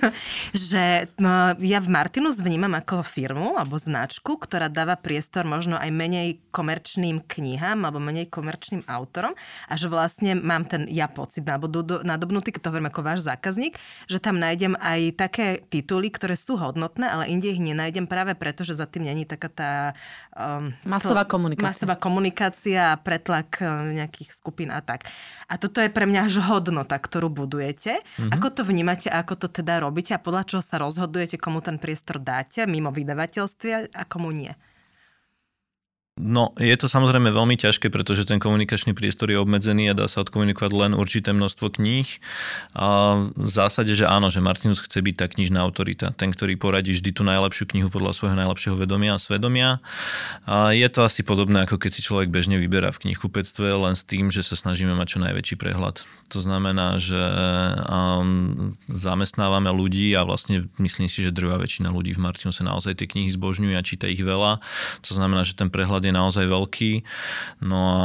[0.72, 5.92] že no, ja v Martinus vnímam ako firmu alebo značku, ktorá dáva priestor možno aj
[5.92, 9.36] menej komerčným knihám alebo menej komerčným autorom
[9.68, 13.76] a že vlastne mám ten ja pocit nadobnutý, keď to hovorím ako váš zákazník,
[14.08, 18.64] že tam nájdem aj také tituly, ktoré sú hodnotné, ale inde ich nenájdem práve preto,
[18.64, 19.72] že za tým není taká tá...
[20.32, 21.68] Um, masová komunikácia.
[21.68, 25.04] Masová komunikácia a pretlak uh, nejakých skupín a tak.
[25.52, 27.98] A toto je pre mňa až hodnota, ktorú budujete.
[27.98, 28.30] Mm-hmm.
[28.30, 32.22] Ako to vnímate, ako to teda robíte a podľa čoho sa rozhodujete, komu ten priestor
[32.22, 34.54] dáte mimo vydavateľstva a komu nie?
[36.18, 40.26] No, je to samozrejme veľmi ťažké, pretože ten komunikačný priestor je obmedzený a dá sa
[40.26, 42.10] odkomunikovať len určité množstvo kníh.
[42.74, 46.90] A v zásade, že áno, že Martinus chce byť tá knižná autorita, ten, ktorý poradí
[46.90, 49.78] vždy tú najlepšiu knihu podľa svojho najlepšieho vedomia a svedomia.
[50.42, 54.02] A je to asi podobné, ako keď si človek bežne vyberá v knihkupectve, len s
[54.02, 56.02] tým, že sa snažíme mať čo najväčší prehľad.
[56.34, 62.20] To znamená, že um, zamestnávame ľudí a vlastne myslím si, že drvá väčšina ľudí v
[62.20, 64.60] Martinuse naozaj tie knihy zbožňuje a číta ich veľa.
[65.08, 66.92] To znamená, že ten prehľad je naozaj veľký.
[67.62, 68.04] No a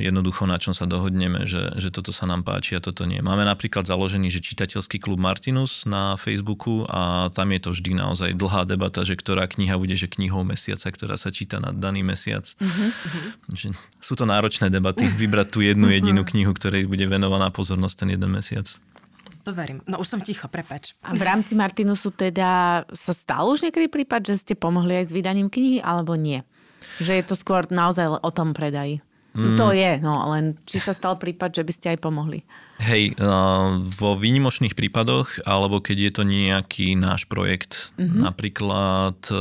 [0.00, 3.20] jednoducho na čom sa dohodneme, že, že toto sa nám páči a toto nie.
[3.20, 8.32] Máme napríklad založený, že čitateľský klub Martinus na Facebooku a tam je to vždy naozaj
[8.32, 12.48] dlhá debata, že ktorá kniha bude, že knihou mesiaca, ktorá sa číta na daný mesiac.
[12.58, 12.88] Uh-huh.
[13.52, 18.08] Že sú to náročné debaty, vybrať tú jednu jedinú knihu, ktorej bude venovaná pozornosť ten
[18.16, 18.66] jeden mesiac.
[19.44, 19.84] To verím.
[19.84, 20.96] No už som ticho, prepač.
[21.04, 25.12] A v rámci Martinusu teda sa stal už niekedy prípad, že ste pomohli aj s
[25.12, 26.40] vydaním knihy, alebo nie?
[27.00, 29.02] Že je to skôr naozaj o tom predaji.
[29.34, 29.58] Mm.
[29.58, 32.46] To je, no len či sa stal prípad, že by ste aj pomohli.
[32.78, 33.18] Hej,
[34.02, 38.18] vo výnimočných prípadoch, alebo keď je to nejaký náš projekt, mm-hmm.
[38.26, 39.38] napríklad e,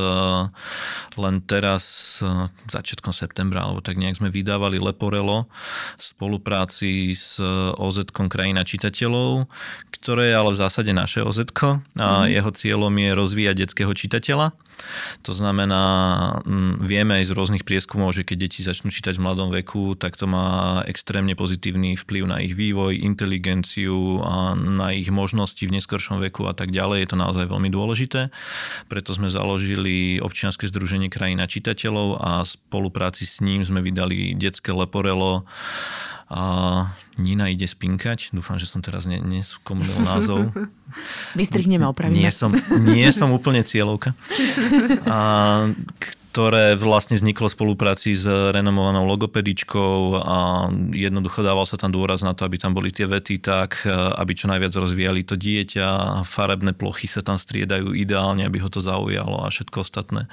[1.17, 2.29] len teraz, e,
[2.69, 5.49] začiatkom septembra, alebo tak nejak sme vydávali Leporelo
[5.97, 7.41] v spolupráci s
[7.77, 9.49] OZ Krajina čitateľov,
[9.93, 12.29] ktoré je ale v zásade naše OZ a mm-hmm.
[12.29, 14.53] jeho cieľom je rozvíjať detského čitateľa
[15.23, 15.83] to znamená,
[16.43, 20.19] mm, vieme aj z rôznych prieskumov, že keď deti začnú čítať v mladom veku, tak
[20.19, 26.19] to má extrémne pozitívny vplyv na ich vývoj, inteligenciu a na ich možnosti v neskoršom
[26.19, 27.05] veku a tak ďalej.
[27.05, 28.33] Je to naozaj veľmi dôležité.
[28.91, 34.75] Preto sme založili občianske združenie krajina čitateľov a v spolupráci s ním sme vydali detské
[34.75, 35.47] leporelo
[36.29, 36.41] a
[37.17, 38.33] Nina ide spinkať.
[38.33, 40.49] Dúfam, že som teraz ne, neskomlil názov.
[41.39, 42.17] Vystrihneme, opravíme.
[42.17, 42.53] Nie som,
[42.85, 44.17] nie som úplne cieľovka.
[45.05, 45.69] A,
[46.33, 52.33] ktoré vlastne vzniklo v spolupráci s renomovanou logopedičkou a jednoducho dával sa tam dôraz na
[52.33, 53.85] to, aby tam boli tie vety tak,
[54.17, 58.81] aby čo najviac rozvíjali to dieťa, farebné plochy sa tam striedajú ideálne, aby ho to
[58.81, 60.25] zaujalo a všetko ostatné.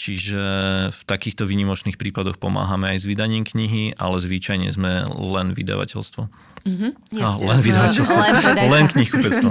[0.00, 0.40] Čiže
[0.88, 6.53] v takýchto výnimočných prípadoch pomáhame aj s vydaním knihy, ale zvyčajne sme len vydavateľstvo.
[6.64, 7.20] Mm-hmm.
[7.20, 8.16] Len vydavateľstvo.
[8.16, 8.34] Len,
[8.72, 9.50] len knihkupectvo.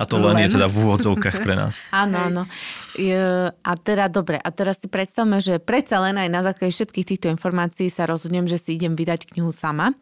[0.00, 1.84] A to len, len je teda v úvodzovkách pre nás.
[1.92, 2.42] Áno, áno.
[3.60, 7.26] A teda dobre, a teraz si predstavme, že predsa len aj na základe všetkých týchto
[7.28, 9.92] informácií sa rozhodnem, že si idem vydať knihu sama.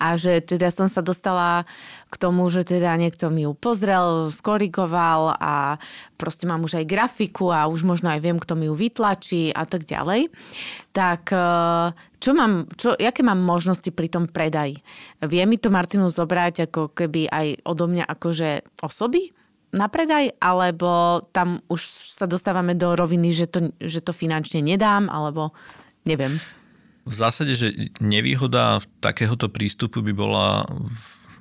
[0.00, 1.68] A že teda som sa dostala
[2.16, 5.76] k tomu, že teda niekto mi ju pozrel, skorigoval a
[6.16, 9.68] proste mám už aj grafiku a už možno aj viem, kto mi ju vytlačí a
[9.68, 10.32] tak ďalej.
[10.96, 11.28] Tak
[12.16, 14.80] čo mám, čo, aké mám možnosti pri tom predaji?
[15.28, 19.36] Vie mi to Martinu zobrať ako keby aj odo mňa akože osoby
[19.76, 21.84] na predaj, alebo tam už
[22.16, 25.52] sa dostávame do roviny, že to, že to finančne nedám, alebo
[26.08, 26.40] neviem.
[27.04, 30.64] V zásade, že nevýhoda takéhoto prístupu by bola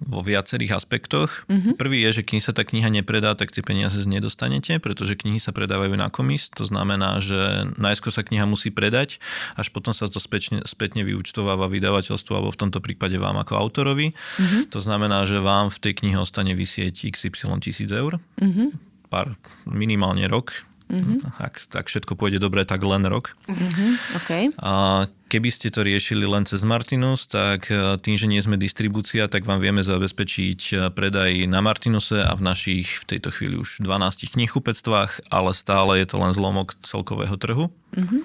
[0.04, 1.48] vo viacerých aspektoch.
[1.48, 1.74] Mm-hmm.
[1.80, 5.56] Prvý je, že kým sa tá kniha nepredá, tak tie peniaze nedostanete, pretože knihy sa
[5.56, 6.52] predávajú na komis.
[6.60, 9.24] To znamená, že najskôr sa kniha musí predať,
[9.56, 14.12] až potom sa to spätne, spätne vyúčtováva vydavateľstvu alebo v tomto prípade vám ako autorovi.
[14.12, 14.72] Mm-hmm.
[14.76, 18.20] To znamená, že vám v tej knihe ostane vysieť XY tisíc eur.
[18.40, 18.70] Mm-hmm.
[19.08, 21.42] Pár, minimálne rok Mm-hmm.
[21.42, 23.34] Ak, tak všetko pôjde dobre, tak len rok.
[23.50, 23.92] Mm-hmm.
[24.22, 24.44] Okay.
[24.62, 29.26] A keby ste to riešili len cez Martinus, tak e, tým, že nie sme distribúcia,
[29.26, 33.82] tak vám vieme zabezpečiť e, predaj na Martinuse a v našich v tejto chvíli už
[33.82, 37.74] 12 knihkupectvách, ale stále je to len zlomok celkového trhu.
[37.98, 38.22] Mm-hmm.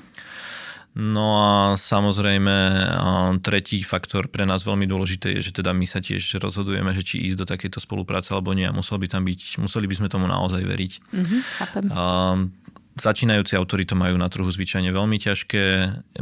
[0.90, 2.56] No a samozrejme
[3.46, 7.22] tretí faktor pre nás veľmi dôležité je, že teda my sa tiež rozhodujeme, že či
[7.30, 10.66] ísť do takéto spolupráce alebo nie musel by tam byť, museli by sme tomu naozaj
[10.66, 10.92] veriť.
[11.14, 11.40] Mm-hmm,
[12.98, 15.64] začínajúci autory to majú na trhu zvyčajne veľmi ťažké.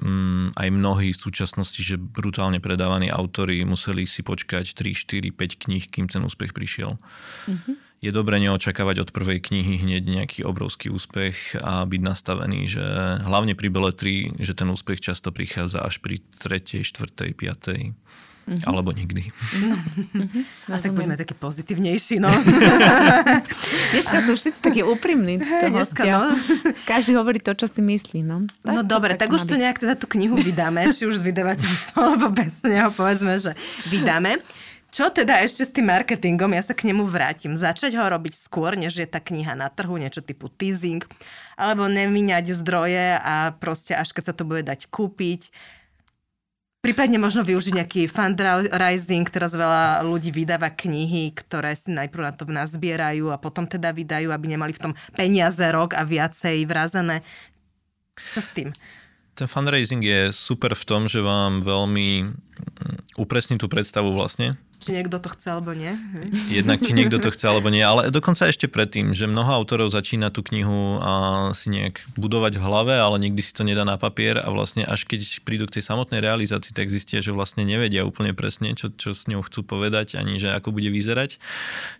[0.04, 5.64] Mm, aj mnohí v súčasnosti, že brutálne predávaní autory museli si počkať 3, 4, 5
[5.64, 7.00] kníh, kým ten úspech prišiel.
[7.48, 12.84] Mm-hmm je dobre neočakávať od prvej knihy hneď nejaký obrovský úspech a byť nastavený, že
[13.26, 17.82] hlavne pri beletri, že ten úspech často prichádza až pri tretej, štvrtej, piatej.
[18.48, 18.64] Mm-hmm.
[18.64, 19.28] Alebo nikdy.
[19.28, 20.72] Mm-hmm.
[20.72, 22.32] A tak buďme takí pozitívnejší, no.
[23.92, 25.36] Dneska sú všetci takí úprimní.
[25.68, 26.32] Dneska, no.
[26.88, 28.48] Každý hovorí to, čo si myslí, no.
[28.64, 31.28] Tak, no dobre, tak, tak už to nejak teda tú knihu vydáme, či už z
[31.28, 33.52] vydavateľstva, alebo bez neho povedzme, že
[33.92, 34.40] vydáme.
[34.88, 36.48] Čo teda ešte s tým marketingom?
[36.56, 37.52] Ja sa k nemu vrátim.
[37.52, 41.04] Začať ho robiť skôr, než je tá kniha na trhu, niečo typu teasing,
[41.60, 45.52] alebo nemíňať zdroje a proste až keď sa to bude dať kúpiť.
[46.78, 52.48] Prípadne možno využiť nejaký fundraising, teraz veľa ľudí vydáva knihy, ktoré si najprv na to
[52.48, 57.26] nazbierajú a potom teda vydajú, aby nemali v tom peniaze rok a viacej vrazené.
[58.16, 58.70] Čo s tým?
[59.38, 62.34] Ten fundraising je super v tom, že vám veľmi
[63.18, 64.54] upresní tú predstavu vlastne.
[64.78, 65.90] Či niekto to chce alebo nie.
[66.54, 67.82] Jednak, či niekto to chce alebo nie.
[67.82, 71.12] Ale dokonca ešte predtým, že mnoho autorov začína tú knihu a
[71.58, 75.02] si nejak budovať v hlave, ale nikdy si to nedá na papier a vlastne až
[75.02, 79.18] keď prídu k tej samotnej realizácii, tak zistia, že vlastne nevedia úplne presne, čo, čo
[79.18, 81.42] s ňou chcú povedať, ani že ako bude vyzerať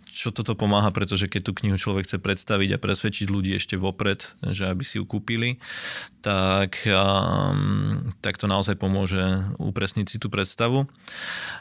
[0.09, 4.25] čo toto pomáha, pretože keď tú knihu človek chce predstaviť a presvedčiť ľudí ešte vopred,
[4.41, 5.61] že aby si ju kúpili,
[6.19, 9.21] tak, um, tak to naozaj pomôže
[9.61, 10.48] upresniť si tú predstavu.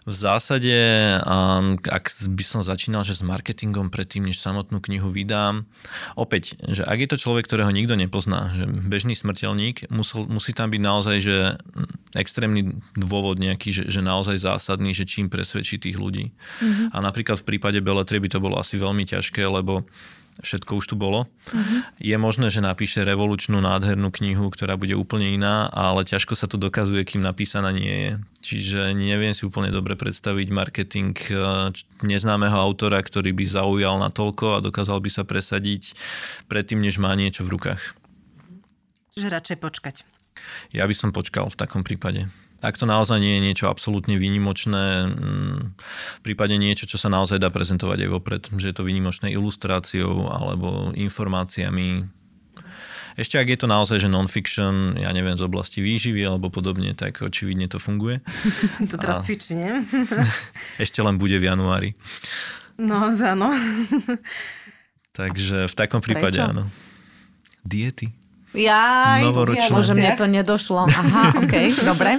[0.09, 0.73] V zásade,
[1.21, 5.69] um, ak by som začínal, že s marketingom predtým, než samotnú knihu vydám,
[6.17, 10.73] opäť, že ak je to človek, ktorého nikto nepozná, že bežný smrteľník, musel, musí tam
[10.73, 11.37] byť naozaj, že
[12.17, 16.33] extrémny dôvod nejaký, že, že naozaj zásadný, že čím presvedčí tých ľudí.
[16.33, 16.95] Mm-hmm.
[16.95, 19.85] A napríklad v prípade Beletrie by to bolo asi veľmi ťažké, lebo
[20.39, 21.27] všetko už tu bolo.
[21.51, 21.81] Uh-huh.
[21.99, 26.61] Je možné, že napíše revolučnú nádhernú knihu, ktorá bude úplne iná, ale ťažko sa to
[26.61, 28.13] dokazuje, kým napísaná nie je.
[28.39, 31.39] Čiže neviem si úplne dobre predstaviť marketing eh,
[32.07, 35.99] neznámeho autora, ktorý by zaujal na toľko a dokázal by sa presadiť
[36.47, 37.99] predtým, než má niečo v rukách.
[39.19, 39.97] Že radšej počkať.
[40.71, 42.31] Ja by som počkal v takom prípade.
[42.59, 45.59] Ak to naozaj nie je niečo absolútne výnimočné, mm,
[46.19, 50.27] v prípade niečo, čo sa naozaj dá prezentovať aj vopred, že je to výnimočné ilustráciou
[50.27, 52.11] alebo informáciami.
[53.19, 57.23] Ešte ak je to naozaj, že non-fiction, ja neviem, z oblasti výživy alebo podobne, tak
[57.23, 58.23] očividne to funguje.
[58.91, 59.75] to teraz fiči, nie?
[60.83, 61.95] Ešte len bude v januári.
[62.79, 63.51] No, áno.
[65.19, 66.47] Takže v takom prípade Prečo?
[66.47, 66.65] áno.
[67.67, 68.15] Diety.
[68.57, 69.69] Ja, Novoročné.
[69.69, 70.89] Môže mne to nedošlo.
[70.89, 72.17] Aha, ok, dobre.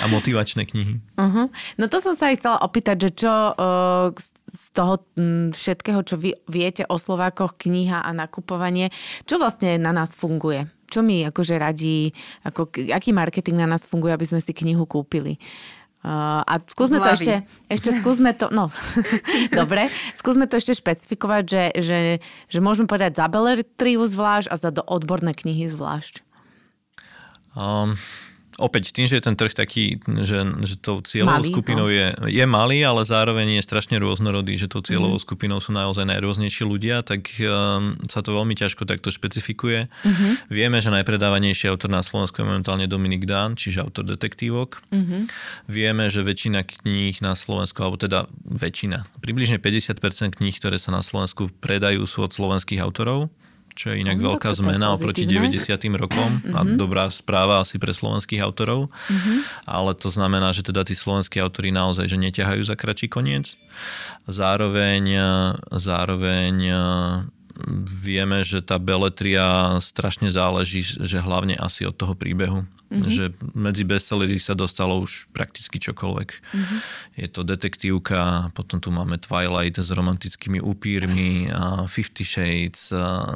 [0.00, 1.04] A motivačné knihy.
[1.20, 1.52] Uh-huh.
[1.76, 4.08] No to som sa aj chcela opýtať, že čo uh,
[4.48, 8.88] z toho m, všetkého, čo vy viete o Slovákoch, kniha a nakupovanie,
[9.28, 10.64] čo vlastne na nás funguje?
[10.88, 12.14] Čo mi akože radí,
[12.46, 15.36] ako, aký marketing na nás funguje, aby sme si knihu kúpili?
[15.36, 17.34] Uh, a skúsme to ešte,
[17.72, 18.68] ešte skúsme to, no,
[19.58, 22.00] dobre, skúsme to ešte špecifikovať, že, že,
[22.52, 26.20] že môžeme povedať za beletriu zvlášť a za do odborné knihy zvlášť.
[27.56, 27.96] Um,
[28.58, 31.92] opäť tým, že je ten trh taký, že, že tou cieľovou malý, skupinou no.
[31.92, 35.24] je, je malý, ale zároveň je strašne rôznorodý, že tou cieľovou mm.
[35.26, 39.90] skupinou sú naozaj najrôznejší ľudia, tak um, sa to veľmi ťažko takto špecifikuje.
[39.90, 40.32] Mm-hmm.
[40.50, 44.82] Vieme, že najpredávanejší autor na Slovensku je momentálne Dominik Dán, čiže autor detektívok.
[44.94, 45.22] Mm-hmm.
[45.66, 51.02] Vieme, že väčšina kníh na Slovensku, alebo teda väčšina, približne 50% kníh, ktoré sa na
[51.02, 53.30] Slovensku predajú, sú od slovenských autorov
[53.74, 55.74] čo je inak no, veľká zmena oproti 90.
[55.98, 56.54] rokom mm-hmm.
[56.54, 56.78] a mhm.
[56.78, 58.88] dobrá správa asi pre slovenských autorov.
[58.88, 59.38] Mm-hmm.
[59.66, 63.58] Ale to znamená, že teda tí slovenskí autori naozaj že neťahajú za kračí koniec.
[64.30, 65.04] Zároveň,
[65.74, 66.56] zároveň
[67.86, 72.66] vieme, že tá beletria strašne záleží, že hlavne asi od toho príbehu.
[72.94, 73.10] Mm-hmm.
[73.10, 73.24] Že
[73.56, 76.28] medzi bestsellery sa dostalo už prakticky čokoľvek.
[76.30, 76.78] Mm-hmm.
[77.16, 83.34] Je to detektívka, potom tu máme Twilight s romantickými upírmi, a Fifty Shades, a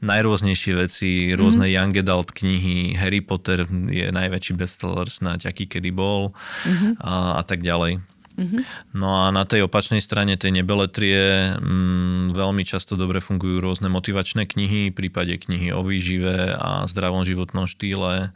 [0.00, 1.76] najrôznejšie veci, rôzne mm-hmm.
[1.84, 7.02] young adult knihy, Harry Potter je najväčší bestseller snáď, aký kedy bol mm-hmm.
[7.02, 8.00] a, a tak ďalej.
[8.38, 8.94] Mm-hmm.
[8.94, 14.46] No a na tej opačnej strane tej nebeletrie mm, veľmi často dobre fungujú rôzne motivačné
[14.46, 18.30] knihy, v prípade knihy o výžive a zdravom životnom štýle.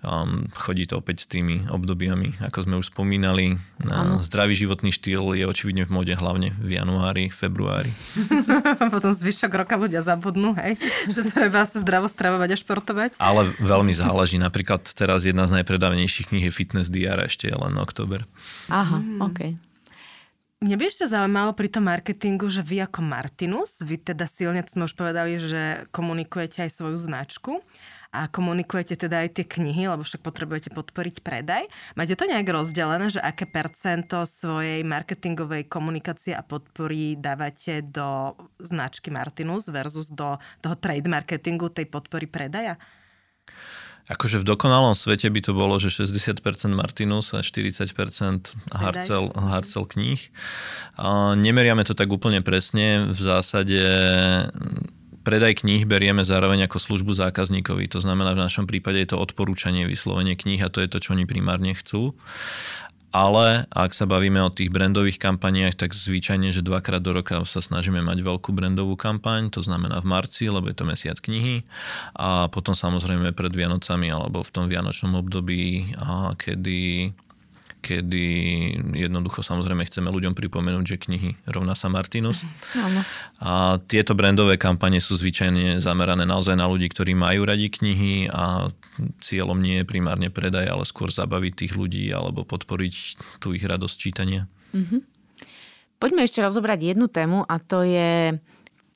[0.00, 3.58] Um, chodí to opäť s tými obdobiami, ako sme už spomínali.
[3.82, 7.90] Uh, zdravý životný štýl je očividne v mode hlavne v januári, februári.
[8.94, 10.78] Potom zvyšok roka ľudia zabudnú, hej?
[11.10, 13.10] že treba sa zdravo stravovať a športovať.
[13.18, 14.38] Ale veľmi záleží.
[14.38, 18.24] Napríklad teraz jedna z najpredávanejších kníh je Fitness DR, ešte je len október.
[18.70, 19.20] Aha, mm.
[19.20, 19.39] OK.
[20.60, 24.84] Mne by ešte zaujímalo pri tom marketingu, že vy ako Martinus, vy teda silne sme
[24.84, 27.64] už povedali, že komunikujete aj svoju značku
[28.12, 31.64] a komunikujete teda aj tie knihy, lebo však potrebujete podporiť predaj.
[31.96, 39.08] Máte to nejak rozdelené, že aké percento svojej marketingovej komunikácie a podpory dávate do značky
[39.08, 42.76] Martinus versus do toho trade marketingu, tej podpory predaja?
[44.10, 46.42] Akože v dokonalom svete by to bolo, že 60%
[46.74, 47.78] Martinus a 40%
[48.74, 50.18] Harcel, Harcel kníh.
[51.38, 53.06] Nemeriame to tak úplne presne.
[53.06, 53.78] V zásade
[55.22, 57.86] predaj kníh berieme zároveň ako službu zákazníkovi.
[57.94, 61.14] To znamená, v našom prípade je to odporúčanie, vyslovenie kníh a to je to, čo
[61.14, 62.18] oni primárne chcú.
[63.10, 67.58] Ale ak sa bavíme o tých brandových kampaniách, tak zvyčajne, že dvakrát do roka sa
[67.58, 71.66] snažíme mať veľkú brandovú kampaň, to znamená v marci, lebo je to mesiac knihy.
[72.14, 75.90] A potom samozrejme pred Vianocami alebo v tom vianočnom období,
[76.38, 77.10] kedy
[77.80, 78.24] kedy
[78.94, 82.44] jednoducho samozrejme chceme ľuďom pripomenúť, že knihy rovná sa Martinus.
[82.76, 83.00] Áno.
[83.40, 88.68] A tieto brandové kampane sú zvyčajne zamerané naozaj na ľudí, ktorí majú radi knihy a
[89.24, 92.94] cieľom nie je primárne predaj, ale skôr zabaviť tých ľudí alebo podporiť
[93.40, 94.46] tú ich radosť čítania.
[94.76, 95.00] Mm-hmm.
[96.00, 98.40] Poďme ešte rozobrať jednu tému a to je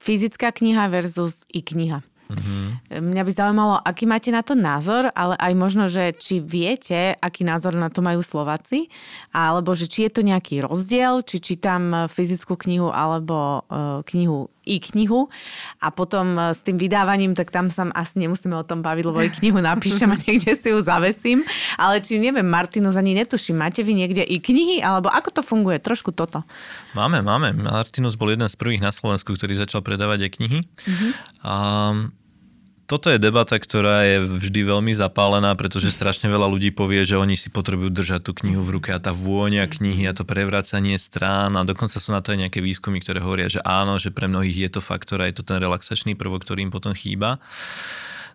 [0.00, 2.04] fyzická kniha versus i-kniha.
[2.24, 3.04] Mm-hmm.
[3.04, 7.44] Mňa by zaujímalo, aký máte na to názor, ale aj možno, že či viete, aký
[7.44, 8.88] názor na to majú Slováci,
[9.34, 14.80] alebo že či je to nejaký rozdiel, či čítam fyzickú knihu alebo uh, knihu i
[14.80, 15.28] knihu
[15.80, 19.20] a potom e, s tým vydávaním, tak tam sa asi nemusíme o tom baviť, lebo
[19.20, 21.44] i knihu napíšem a niekde si ju zavesím.
[21.76, 25.78] Ale či neviem, Martinus ani netuším, máte vy niekde i knihy, alebo ako to funguje?
[25.78, 26.42] Trošku toto.
[26.96, 27.52] Máme, máme.
[27.52, 30.58] Martinus bol jeden z prvých na Slovensku, ktorý začal predávať aj knihy.
[30.64, 31.10] Mm-hmm.
[31.44, 31.54] A
[32.84, 37.34] toto je debata, ktorá je vždy veľmi zapálená, pretože strašne veľa ľudí povie, že oni
[37.34, 41.56] si potrebujú držať tú knihu v ruke a tá vôňa knihy a to prevracanie strán
[41.56, 44.68] a dokonca sú na to aj nejaké výskumy, ktoré hovoria, že áno, že pre mnohých
[44.68, 47.40] je to faktor a je to ten relaxačný prvok, ktorý im potom chýba.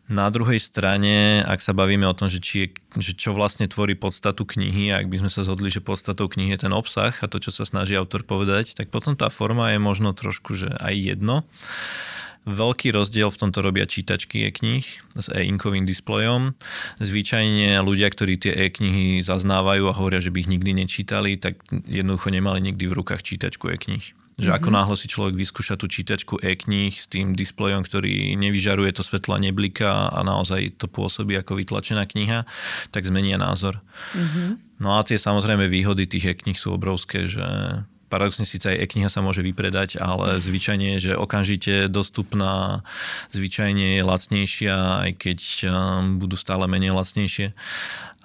[0.09, 3.93] Na druhej strane, ak sa bavíme o tom, že, či je, že čo vlastne tvorí
[3.93, 7.37] podstatu knihy, ak by sme sa zhodli, že podstatou knihy je ten obsah a to,
[7.37, 11.45] čo sa snaží autor povedať, tak potom tá forma je možno trošku, že aj jedno.
[12.47, 14.85] Veľký rozdiel v tomto robia čítačky e-kníh
[15.19, 16.55] s e-inkovým displejom.
[16.97, 22.31] Zvyčajne ľudia, ktorí tie e-knihy zaznávajú a hovoria, že by ich nikdy nečítali, tak jednoducho
[22.31, 24.15] nemali nikdy v rukách čítačku e-kníh.
[24.39, 24.75] Že ako mhm.
[24.79, 30.07] náhle si človek vyskúša tú čítačku e-kníh s tým displejom, ktorý nevyžaruje to svetla, nebliká
[30.07, 32.47] a naozaj to pôsobí ako vytlačená kniha,
[32.95, 33.83] tak zmenia názor.
[34.15, 34.79] Mm-hmm.
[34.79, 37.43] No a tie samozrejme výhody tých e-kníh sú obrovské, že
[38.09, 42.81] paradoxne síce aj e-kniha sa môže vypredať, ale zvyčajne je, že okamžite dostupná,
[43.31, 45.71] zvyčajne je lacnejšia, aj keď um,
[46.17, 47.53] budú stále menej lacnejšie.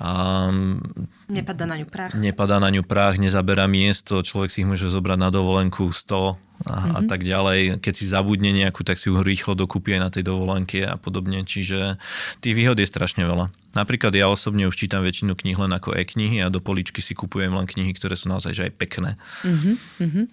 [0.01, 0.83] Um,
[1.31, 2.11] nepadá na ňu prach.
[2.17, 6.71] Nepadá na ňu prach, nezaberá miesto, človek si ich môže zobrať na dovolenku 100 a,
[6.71, 6.95] mm-hmm.
[6.95, 7.61] a tak ďalej.
[7.83, 11.43] Keď si zabudne nejakú, tak si ju rýchlo dokúpi aj na tej dovolenke a podobne.
[11.43, 11.99] Čiže
[12.39, 13.51] tých výhod je strašne veľa.
[13.75, 17.51] Napríklad ja osobne už čítam väčšinu kníh len ako e-knihy a do poličky si kupujem
[17.51, 19.19] len knihy, ktoré sú naozaj že aj pekné.
[19.43, 20.25] Uh-huh, uh-huh.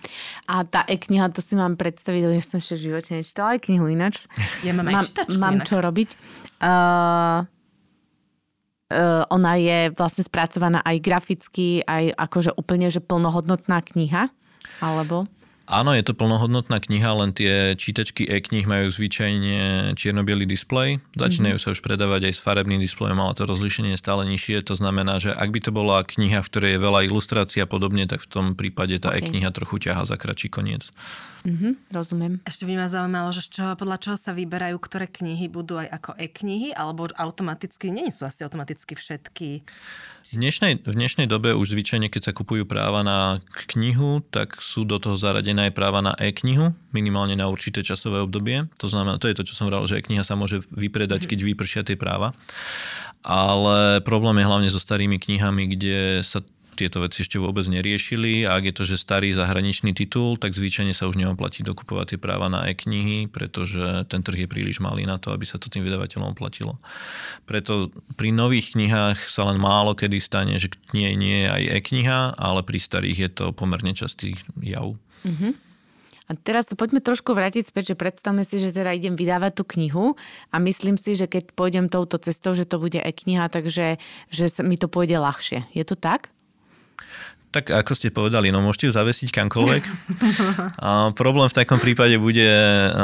[0.45, 3.89] A tá e-kniha, to si mám predstaviť, ja som ešte v živote nečítala aj knihu
[3.89, 4.21] ináč.
[4.61, 5.09] Ja mám, mám,
[5.41, 6.13] mám čo robiť.
[6.61, 7.41] Uh,
[8.93, 14.29] uh, ona je vlastne spracovaná aj graficky, aj akože úplne, že plnohodnotná kniha,
[14.85, 15.25] alebo?
[15.71, 20.99] Áno, je to plnohodnotná kniha, len tie čítačky e-knih majú zvyčajne čierno-biely displej.
[21.15, 21.71] Začínajú mm-hmm.
[21.71, 24.67] sa už predávať aj s farebným displejom, ale to rozlíšenie je stále nižšie.
[24.67, 28.03] To znamená, že ak by to bola kniha, v ktorej je veľa ilustrácií a podobne,
[28.03, 29.23] tak v tom prípade tá okay.
[29.23, 30.91] e-kniha trochu ťaha za kratší koniec.
[31.41, 32.33] Mm-hmm, rozumiem.
[32.45, 36.11] Ešte by ma zaujímalo, že čo, podľa čoho sa vyberajú, ktoré knihy budú aj ako
[36.19, 39.65] e-knihy, alebo automaticky, nie sú asi automaticky všetky.
[40.31, 43.41] V dnešnej, v dnešnej dobe už zvyčajne, keď sa kupujú práva na
[43.73, 48.65] knihu, tak sú do toho zaradené aj práva na e-knihu, minimálne na určité časové obdobie.
[48.81, 51.81] To znamená, to je to, čo som hovoril, že e-kniha sa môže vypredať, keď vypršia
[51.85, 52.33] tie práva.
[53.21, 56.41] Ale problém je hlavne so starými knihami, kde sa
[56.81, 60.95] tieto veci ešte vôbec neriešili a ak je to, že starý zahraničný titul, tak zvyčajne
[60.95, 65.19] sa už neoplatí dokupovať tie práva na e-knihy, pretože ten trh je príliš malý na
[65.21, 66.79] to, aby sa to tým vydavateľom platilo.
[67.45, 72.19] Preto pri nových knihách sa len málo kedy stane, že nie, nie je aj e-kniha,
[72.39, 74.95] ale pri starých je to pomerne častý jav.
[75.25, 75.53] Mm-hmm.
[76.31, 79.63] A teraz sa poďme trošku vrátiť späť, že predstavme si, že teda idem vydávať tú
[79.75, 80.15] knihu
[80.47, 83.99] a myslím si, že keď pôjdem touto cestou, že to bude e-kniha, takže
[84.31, 85.67] že mi to pôjde ľahšie.
[85.75, 86.31] Je to tak?
[87.51, 89.83] Tak ako ste povedali, no môžete ju zavesiť kamkoľvek.
[90.79, 92.47] A problém v takom prípade bude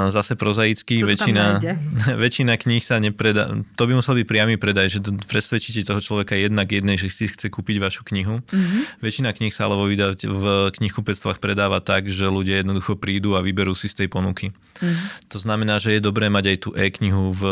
[0.07, 1.03] zase prozaický.
[1.03, 1.59] Väčšina,
[2.23, 3.51] väčšina kníh sa nepredá.
[3.75, 7.51] To by musel byť priamy predaj, že presvedčíte toho človeka jednak jednej, že si chce
[7.51, 8.39] kúpiť vašu knihu.
[8.39, 9.03] Mm-hmm.
[9.03, 10.43] Väčšina kníh sa ale vo vydať v
[10.79, 14.55] knihkupectvách predáva tak, že ľudia jednoducho prídu a vyberú si z tej ponuky.
[14.55, 15.27] Mm-hmm.
[15.27, 17.43] To znamená, že je dobré mať aj tú e-knihu v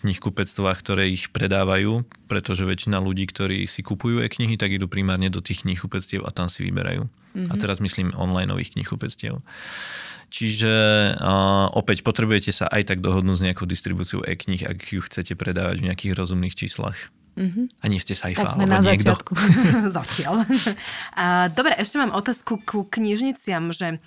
[0.00, 5.40] knihkupectvách, ktoré ich predávajú, pretože väčšina ľudí, ktorí si kupujú e-knihy, tak idú primárne do
[5.40, 7.08] tých knihkupectiev a tam si vyberajú.
[7.08, 7.48] Mm-hmm.
[7.48, 7.60] A mhm.
[7.60, 9.40] teraz myslím online nových knihkupectiev.
[10.28, 10.72] Čiže
[11.16, 15.80] uh, opäť potrebujete sa aj tak dohodnúť s nejakou distribúciou e-knih, ak ju chcete predávať
[15.80, 17.08] v nejakých rozumných číslach.
[17.38, 17.64] Mm-hmm.
[17.80, 19.14] A nie ste Saifa, alebo na niekto.
[19.14, 19.32] Začiatku.
[19.96, 20.34] Zatiaľ.
[21.22, 24.02] A, dobre, ešte mám otázku ku knižniciam, že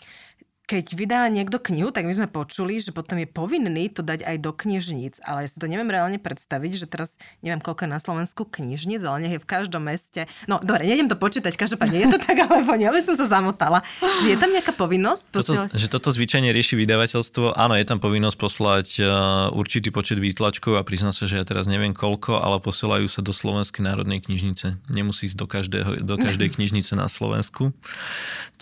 [0.72, 4.38] keď vydá niekto knihu, tak my sme počuli, že potom je povinný to dať aj
[4.40, 5.20] do knižníc.
[5.20, 7.12] Ale ja si to neviem reálne predstaviť, že teraz
[7.44, 10.32] neviem, koľko je na Slovensku knižníc, ale nech je v každom meste.
[10.48, 13.84] No dobre, nejdem to počítať, každopádne je to tak, alebo nie, aby som sa zamotala.
[14.24, 15.24] Že je tam nejaká povinnosť?
[15.36, 17.60] Toto, že toto zvyčajne rieši vydavateľstvo.
[17.60, 21.68] Áno, je tam povinnosť poslať uh, určitý počet výtlačkov a priznám sa, že ja teraz
[21.68, 24.80] neviem koľko, ale posielajú sa do Slovenskej národnej knižnice.
[24.88, 27.76] Nemusí ísť do, každého, do každej knižnice na Slovensku.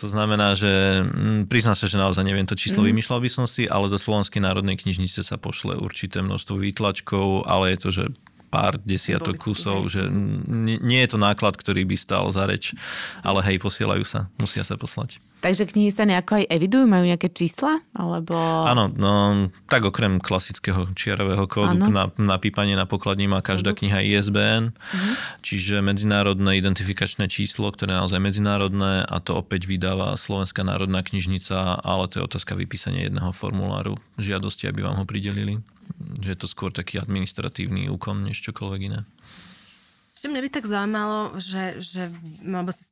[0.01, 2.95] To znamená, že hm, priznám sa, že naozaj neviem to číslo, mm.
[2.95, 7.75] vymýšľal by som si, ale do Slovenskej národnej knižnice sa pošle určité množstvo výtlačkov, ale
[7.75, 8.03] je to, že
[8.49, 10.01] pár desiatok kusov, hej.
[10.01, 10.01] že
[10.81, 12.73] nie je to náklad, ktorý by stal za reč,
[13.21, 15.21] ale hej, posielajú sa, musia sa poslať.
[15.39, 16.83] Takže knihy sa nejako aj evidujú?
[16.83, 17.79] Majú nejaké čísla?
[17.95, 18.35] Alebo...
[18.67, 23.87] Áno, no, tak okrem klasického čiarového kódu na, na pípanie na pokladni má každá uh-huh.
[23.87, 25.13] kniha ISBN, uh-huh.
[25.39, 31.87] čiže medzinárodné identifikačné číslo, ktoré je naozaj medzinárodné a to opäť vydáva Slovenská národná knižnica,
[31.87, 35.63] ale to je otázka vypísania jedného formuláru žiadosti, aby vám ho pridelili.
[35.99, 39.01] Že je to skôr taký administratívny úkon, než čokoľvek iné.
[40.19, 42.11] Ešte mňa by tak zaujímalo, že, že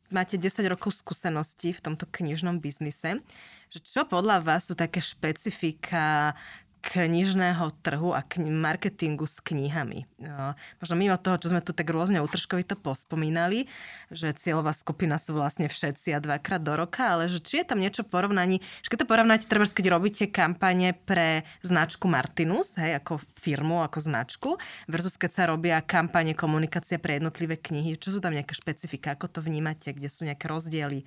[0.07, 3.19] máte 10 rokov skúseností v tomto knižnom biznise,
[3.67, 6.39] že čo podľa vás sú také špecifika
[6.81, 10.07] knižného trhu a kni- marketingu s knihami.
[10.21, 13.69] No, možno mimo toho, čo sme tu tak rôzne utržkovito pospomínali,
[14.13, 17.81] že cieľová skupina sú vlastne všetci a dvakrát do roka, ale že či je tam
[17.81, 23.21] niečo porovnaní, že keď to porovnáte, treba, keď robíte kampane pre značku Martinus, hej, ako
[23.37, 24.49] firmu, ako značku,
[24.85, 29.27] versus keď sa robia kampane komunikácia pre jednotlivé knihy, čo sú tam nejaké špecifika, ako
[29.27, 31.03] to vnímate, kde sú nejaké rozdiely?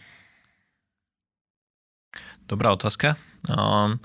[2.50, 3.14] Dobrá otázka.
[3.48, 3.96] Um,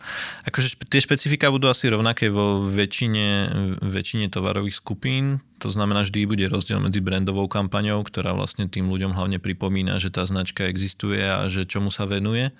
[0.48, 3.52] akože tie špecifika budú asi rovnaké vo väčšine,
[3.84, 5.44] väčšine tovarových skupín.
[5.60, 10.12] To znamená, vždy bude rozdiel medzi brandovou kampaňou, ktorá vlastne tým ľuďom hlavne pripomína, že
[10.12, 12.52] tá značka existuje a že čomu sa venuje.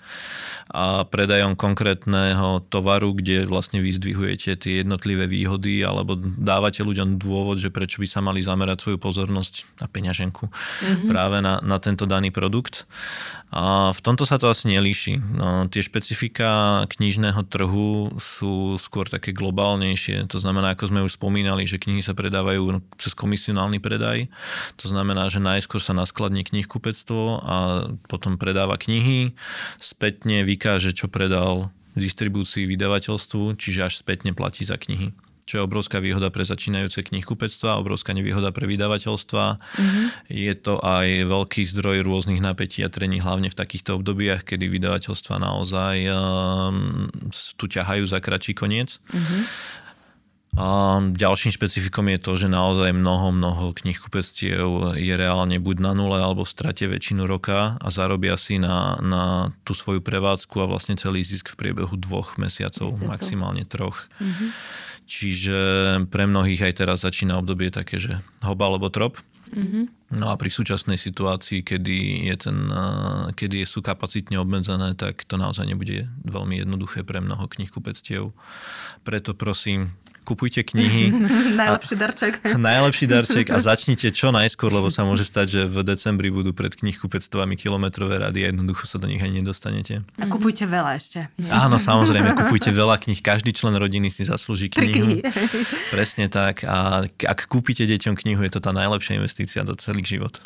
[0.72, 7.72] A predajom konkrétneho tovaru, kde vlastne vyzdvihujete tie jednotlivé výhody alebo dávate ľuďom dôvod, že
[7.72, 11.08] prečo by sa mali zamerať svoju pozornosť na peňaženku mm-hmm.
[11.08, 12.88] práve na, na tento daný produkt.
[13.52, 15.20] A v tomto sa to asi nelíši.
[15.20, 20.30] No, tie špecifika knižného trhu sú skôr také globálnejšie.
[20.30, 24.30] To znamená, ako sme už spomínali, že knihy sa predávajú cez komisionálny predaj.
[24.80, 27.56] To znamená, že najskôr sa naskladní knihkupectvo a
[28.08, 29.34] potom predáva knihy,
[29.82, 36.02] spätne vykáže, čo predal distribúcii vydavateľstvu, čiže až spätne platí za knihy čo je obrovská
[36.02, 39.44] výhoda pre začínajúce knihkupectva, obrovská nevýhoda pre vydavateľstva.
[39.62, 40.06] Mm-hmm.
[40.26, 45.38] Je to aj veľký zdroj rôznych napätí a trení, hlavne v takýchto obdobiach, kedy vydavateľstva
[45.38, 47.06] naozaj um,
[47.54, 48.98] tu ťahajú za kratší koniec.
[49.14, 49.42] Mm-hmm.
[50.56, 56.16] A ďalším špecifikom je to, že naozaj mnoho, mnoho knihkupectiev je reálne buď na nule
[56.16, 60.96] alebo v strate väčšinu roka a zarobia si na, na tú svoju prevádzku a vlastne
[60.96, 63.04] celý zisk v priebehu dvoch mesiacov, mesiacov.
[63.04, 64.08] maximálne troch.
[64.16, 64.48] Mm-hmm.
[65.06, 65.58] Čiže
[66.08, 69.20] pre mnohých aj teraz začína obdobie také, že hoba alebo trop.
[69.52, 69.84] Mm-hmm.
[70.18, 72.58] No a pri súčasnej situácii, kedy, je ten,
[73.34, 78.34] kedy sú kapacitne obmedzené, tak to naozaj nebude veľmi jednoduché pre mnoho knihkupectiev.
[79.02, 79.94] Preto prosím,
[80.26, 81.14] kupujte knihy.
[81.62, 82.32] najlepší darček.
[82.74, 86.74] najlepší darček a začnite čo najskôr, lebo sa môže stať, že v decembri budú pred
[86.74, 90.02] knihkupectvami kilometrové rady a jednoducho sa do nich ani nedostanete.
[90.18, 91.30] A kupujte veľa ešte.
[91.46, 93.22] Áno, samozrejme, kupujte veľa kníh.
[93.22, 95.22] Každý člen rodiny si zaslúži knihu.
[95.94, 96.66] Presne tak.
[96.66, 100.42] A ak kúpite deťom knihu, je to tá najlepšia investícia do celý život.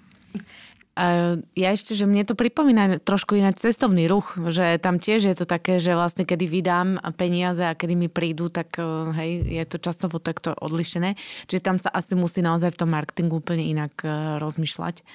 [1.55, 5.47] Ja ešte, že mne to pripomína trošku ináč cestovný ruch, že tam tiež je to
[5.47, 8.85] také, že vlastne kedy vydám peniaze a kedy mi prídu, tak e,
[9.15, 11.15] hej, je to častovo takto odlišené.
[11.47, 15.07] Čiže tam sa asi musí naozaj v tom marketingu úplne inak e, rozmýšľať.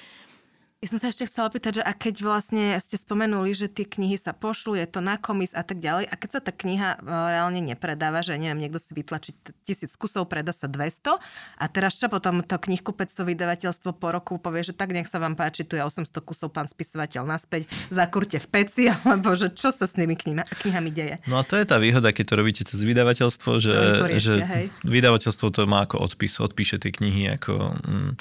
[0.86, 4.14] Ja som sa ešte chcela pýtať, že a keď vlastne ste spomenuli, že tie knihy
[4.14, 6.98] sa pošlú, je to na komis a tak ďalej, a keď sa tá kniha e,
[7.10, 9.34] reálne nepredáva, že neviem, niekto si vytlačí
[9.66, 11.18] tisíc kusov, predá sa 200
[11.58, 15.34] a teraz čo potom to knihkupectvo vydavateľstvo po roku povie, že tak nech sa vám
[15.34, 19.90] páči, tu je 800 kusov, pán spisovateľ naspäť, zakurte v peci, alebo že čo sa
[19.90, 21.18] s tými knihami, knihami deje.
[21.26, 23.74] No a to je tá výhoda, keď to robíte cez vydavateľstvo, že,
[24.06, 27.74] riešia, že vydavateľstvo to má ako odpis, odpíše tie knihy ako...
[27.82, 28.14] Mm,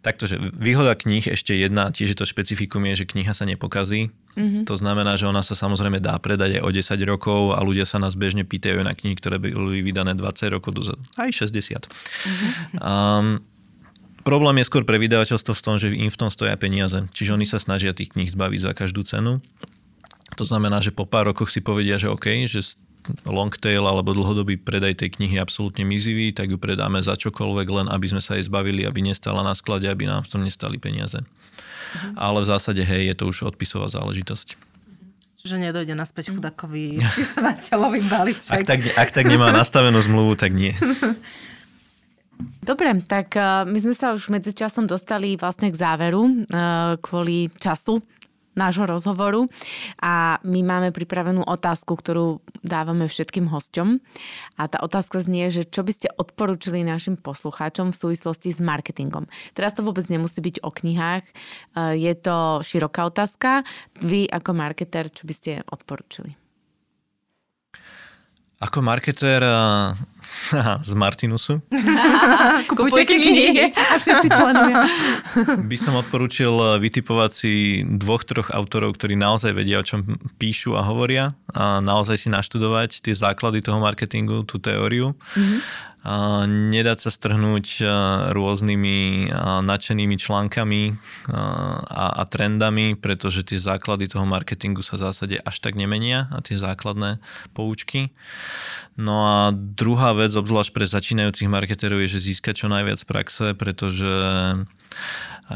[0.00, 4.08] Taktože výhoda kníh ešte jedna, tiež to špecifikum je, že kniha sa nepokazí.
[4.32, 4.64] Mm-hmm.
[4.64, 8.00] To znamená, že ona sa samozrejme dá predať aj o 10 rokov a ľudia sa
[8.00, 11.04] nás bežne pýtajú na knihy, ktoré boli vydané 20 rokov dozadu.
[11.20, 11.52] Aj 60.
[11.84, 12.80] Mm-hmm.
[12.80, 13.44] Um,
[14.24, 16.96] problém je skôr pre vydavateľstvo v tom, že im v tom stoja peniaze.
[17.12, 19.44] Čiže oni sa snažia tých kníh zbaviť za každú cenu.
[20.40, 22.64] To znamená, že po pár rokoch si povedia, že OK, že
[23.26, 27.86] long tail alebo dlhodobý predaj tej knihy absolútne mizivý, tak ju predáme za čokoľvek, len
[27.90, 31.20] aby sme sa jej zbavili, aby nestala na sklade, aby nám v tom nestali peniaze.
[31.20, 32.20] Mhm.
[32.20, 34.54] Ale v zásade, hej, je to už odpisová záležitosť.
[35.40, 38.52] Že nedojde naspäť chudakový spisovateľový balíček.
[38.52, 40.76] Ak tak, ak tak nemá nastavenú zmluvu, tak nie.
[42.60, 47.52] Dobre, tak uh, my sme sa už medzi časom dostali vlastne k záveru uh, kvôli
[47.60, 48.00] času
[48.58, 49.46] nášho rozhovoru
[50.02, 54.02] a my máme pripravenú otázku, ktorú dávame všetkým hosťom
[54.58, 59.30] a tá otázka znie, že čo by ste odporúčili našim poslucháčom v súvislosti s marketingom.
[59.54, 61.32] Teraz to vôbec nemusí byť o knihách, e,
[61.98, 63.62] je to široká otázka.
[64.02, 66.34] Vy ako marketer, čo by ste odporúčili?
[68.60, 69.40] Ako marketer
[70.88, 71.60] z Martinusu.
[72.70, 74.86] Kupujte knihy a všetci členovia.
[75.66, 77.52] By som odporúčil vytipovať si
[77.84, 80.06] dvoch, troch autorov, ktorí naozaj vedia, o čom
[80.38, 85.18] píšu a hovoria a naozaj si naštudovať tie základy toho marketingu, tú teóriu.
[85.34, 85.90] Mm-hmm
[86.48, 87.84] nedať sa strhnúť
[88.32, 89.28] rôznymi
[89.60, 90.96] nadšenými článkami
[91.28, 96.40] a, a trendami, pretože tie základy toho marketingu sa v zásade až tak nemenia a
[96.40, 97.20] tie základné
[97.52, 98.16] poučky.
[99.00, 104.12] No a druhá vec, obzvlášť pre začínajúcich marketerov, je, že získať čo najviac praxe, pretože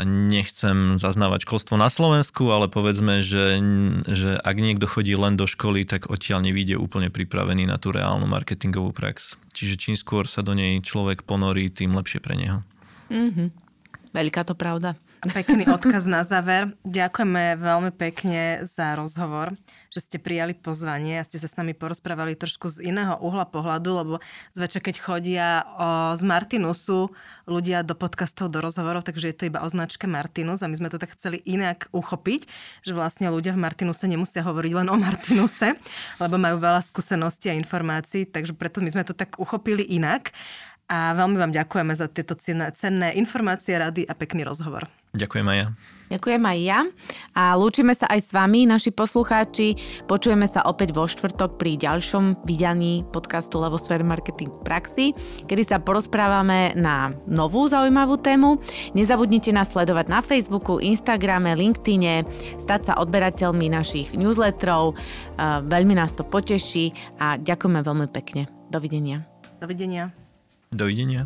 [0.02, 3.60] nechcem zaznávať školstvo na Slovensku, ale povedzme, že,
[4.08, 8.24] že ak niekto chodí len do školy, tak odtiaľ nevíde úplne pripravený na tú reálnu
[8.24, 9.36] marketingovú prax.
[9.52, 12.64] Čiže čím skôr sa do nej človek ponorí, tým lepšie pre neho.
[13.12, 13.48] Mm-hmm.
[14.16, 14.96] Veľká to pravda.
[15.24, 16.72] Pekný odkaz na záver.
[16.82, 19.52] Ďakujeme veľmi pekne za rozhovor
[19.94, 23.90] že ste prijali pozvanie a ste sa s nami porozprávali trošku z iného uhla pohľadu,
[23.94, 24.14] lebo
[24.58, 25.64] zväčša keď chodia o,
[26.18, 27.14] z Martinusu
[27.46, 30.90] ľudia do podcastov, do rozhovorov, takže je to iba o značke Martinus a my sme
[30.90, 32.50] to tak chceli inak uchopiť,
[32.82, 35.78] že vlastne ľudia v Martinuse nemusia hovoriť len o Martinuse,
[36.18, 40.34] lebo majú veľa skúseností a informácií, takže preto my sme to tak uchopili inak.
[40.84, 44.84] A veľmi vám ďakujeme za tieto cenné informácie, rady a pekný rozhovor.
[45.14, 45.68] Ďakujem aj ja.
[46.04, 46.80] Ďakujem aj ja.
[47.32, 49.74] A lúčime sa aj s vami, naši poslucháči.
[50.04, 55.06] Počujeme sa opäť vo štvrtok pri ďalšom vydaní podcastu Levosphere Marketing v praxi,
[55.48, 58.60] kedy sa porozprávame na novú zaujímavú tému.
[58.92, 62.28] Nezabudnite nás sledovať na Facebooku, Instagrame, LinkedIne,
[62.60, 64.94] stať sa odberateľmi našich newsletterov.
[65.66, 68.46] Veľmi nás to poteší a ďakujeme veľmi pekne.
[68.68, 69.24] Dovidenia.
[69.56, 70.12] Dovidenia.
[70.68, 71.24] Dovidenia.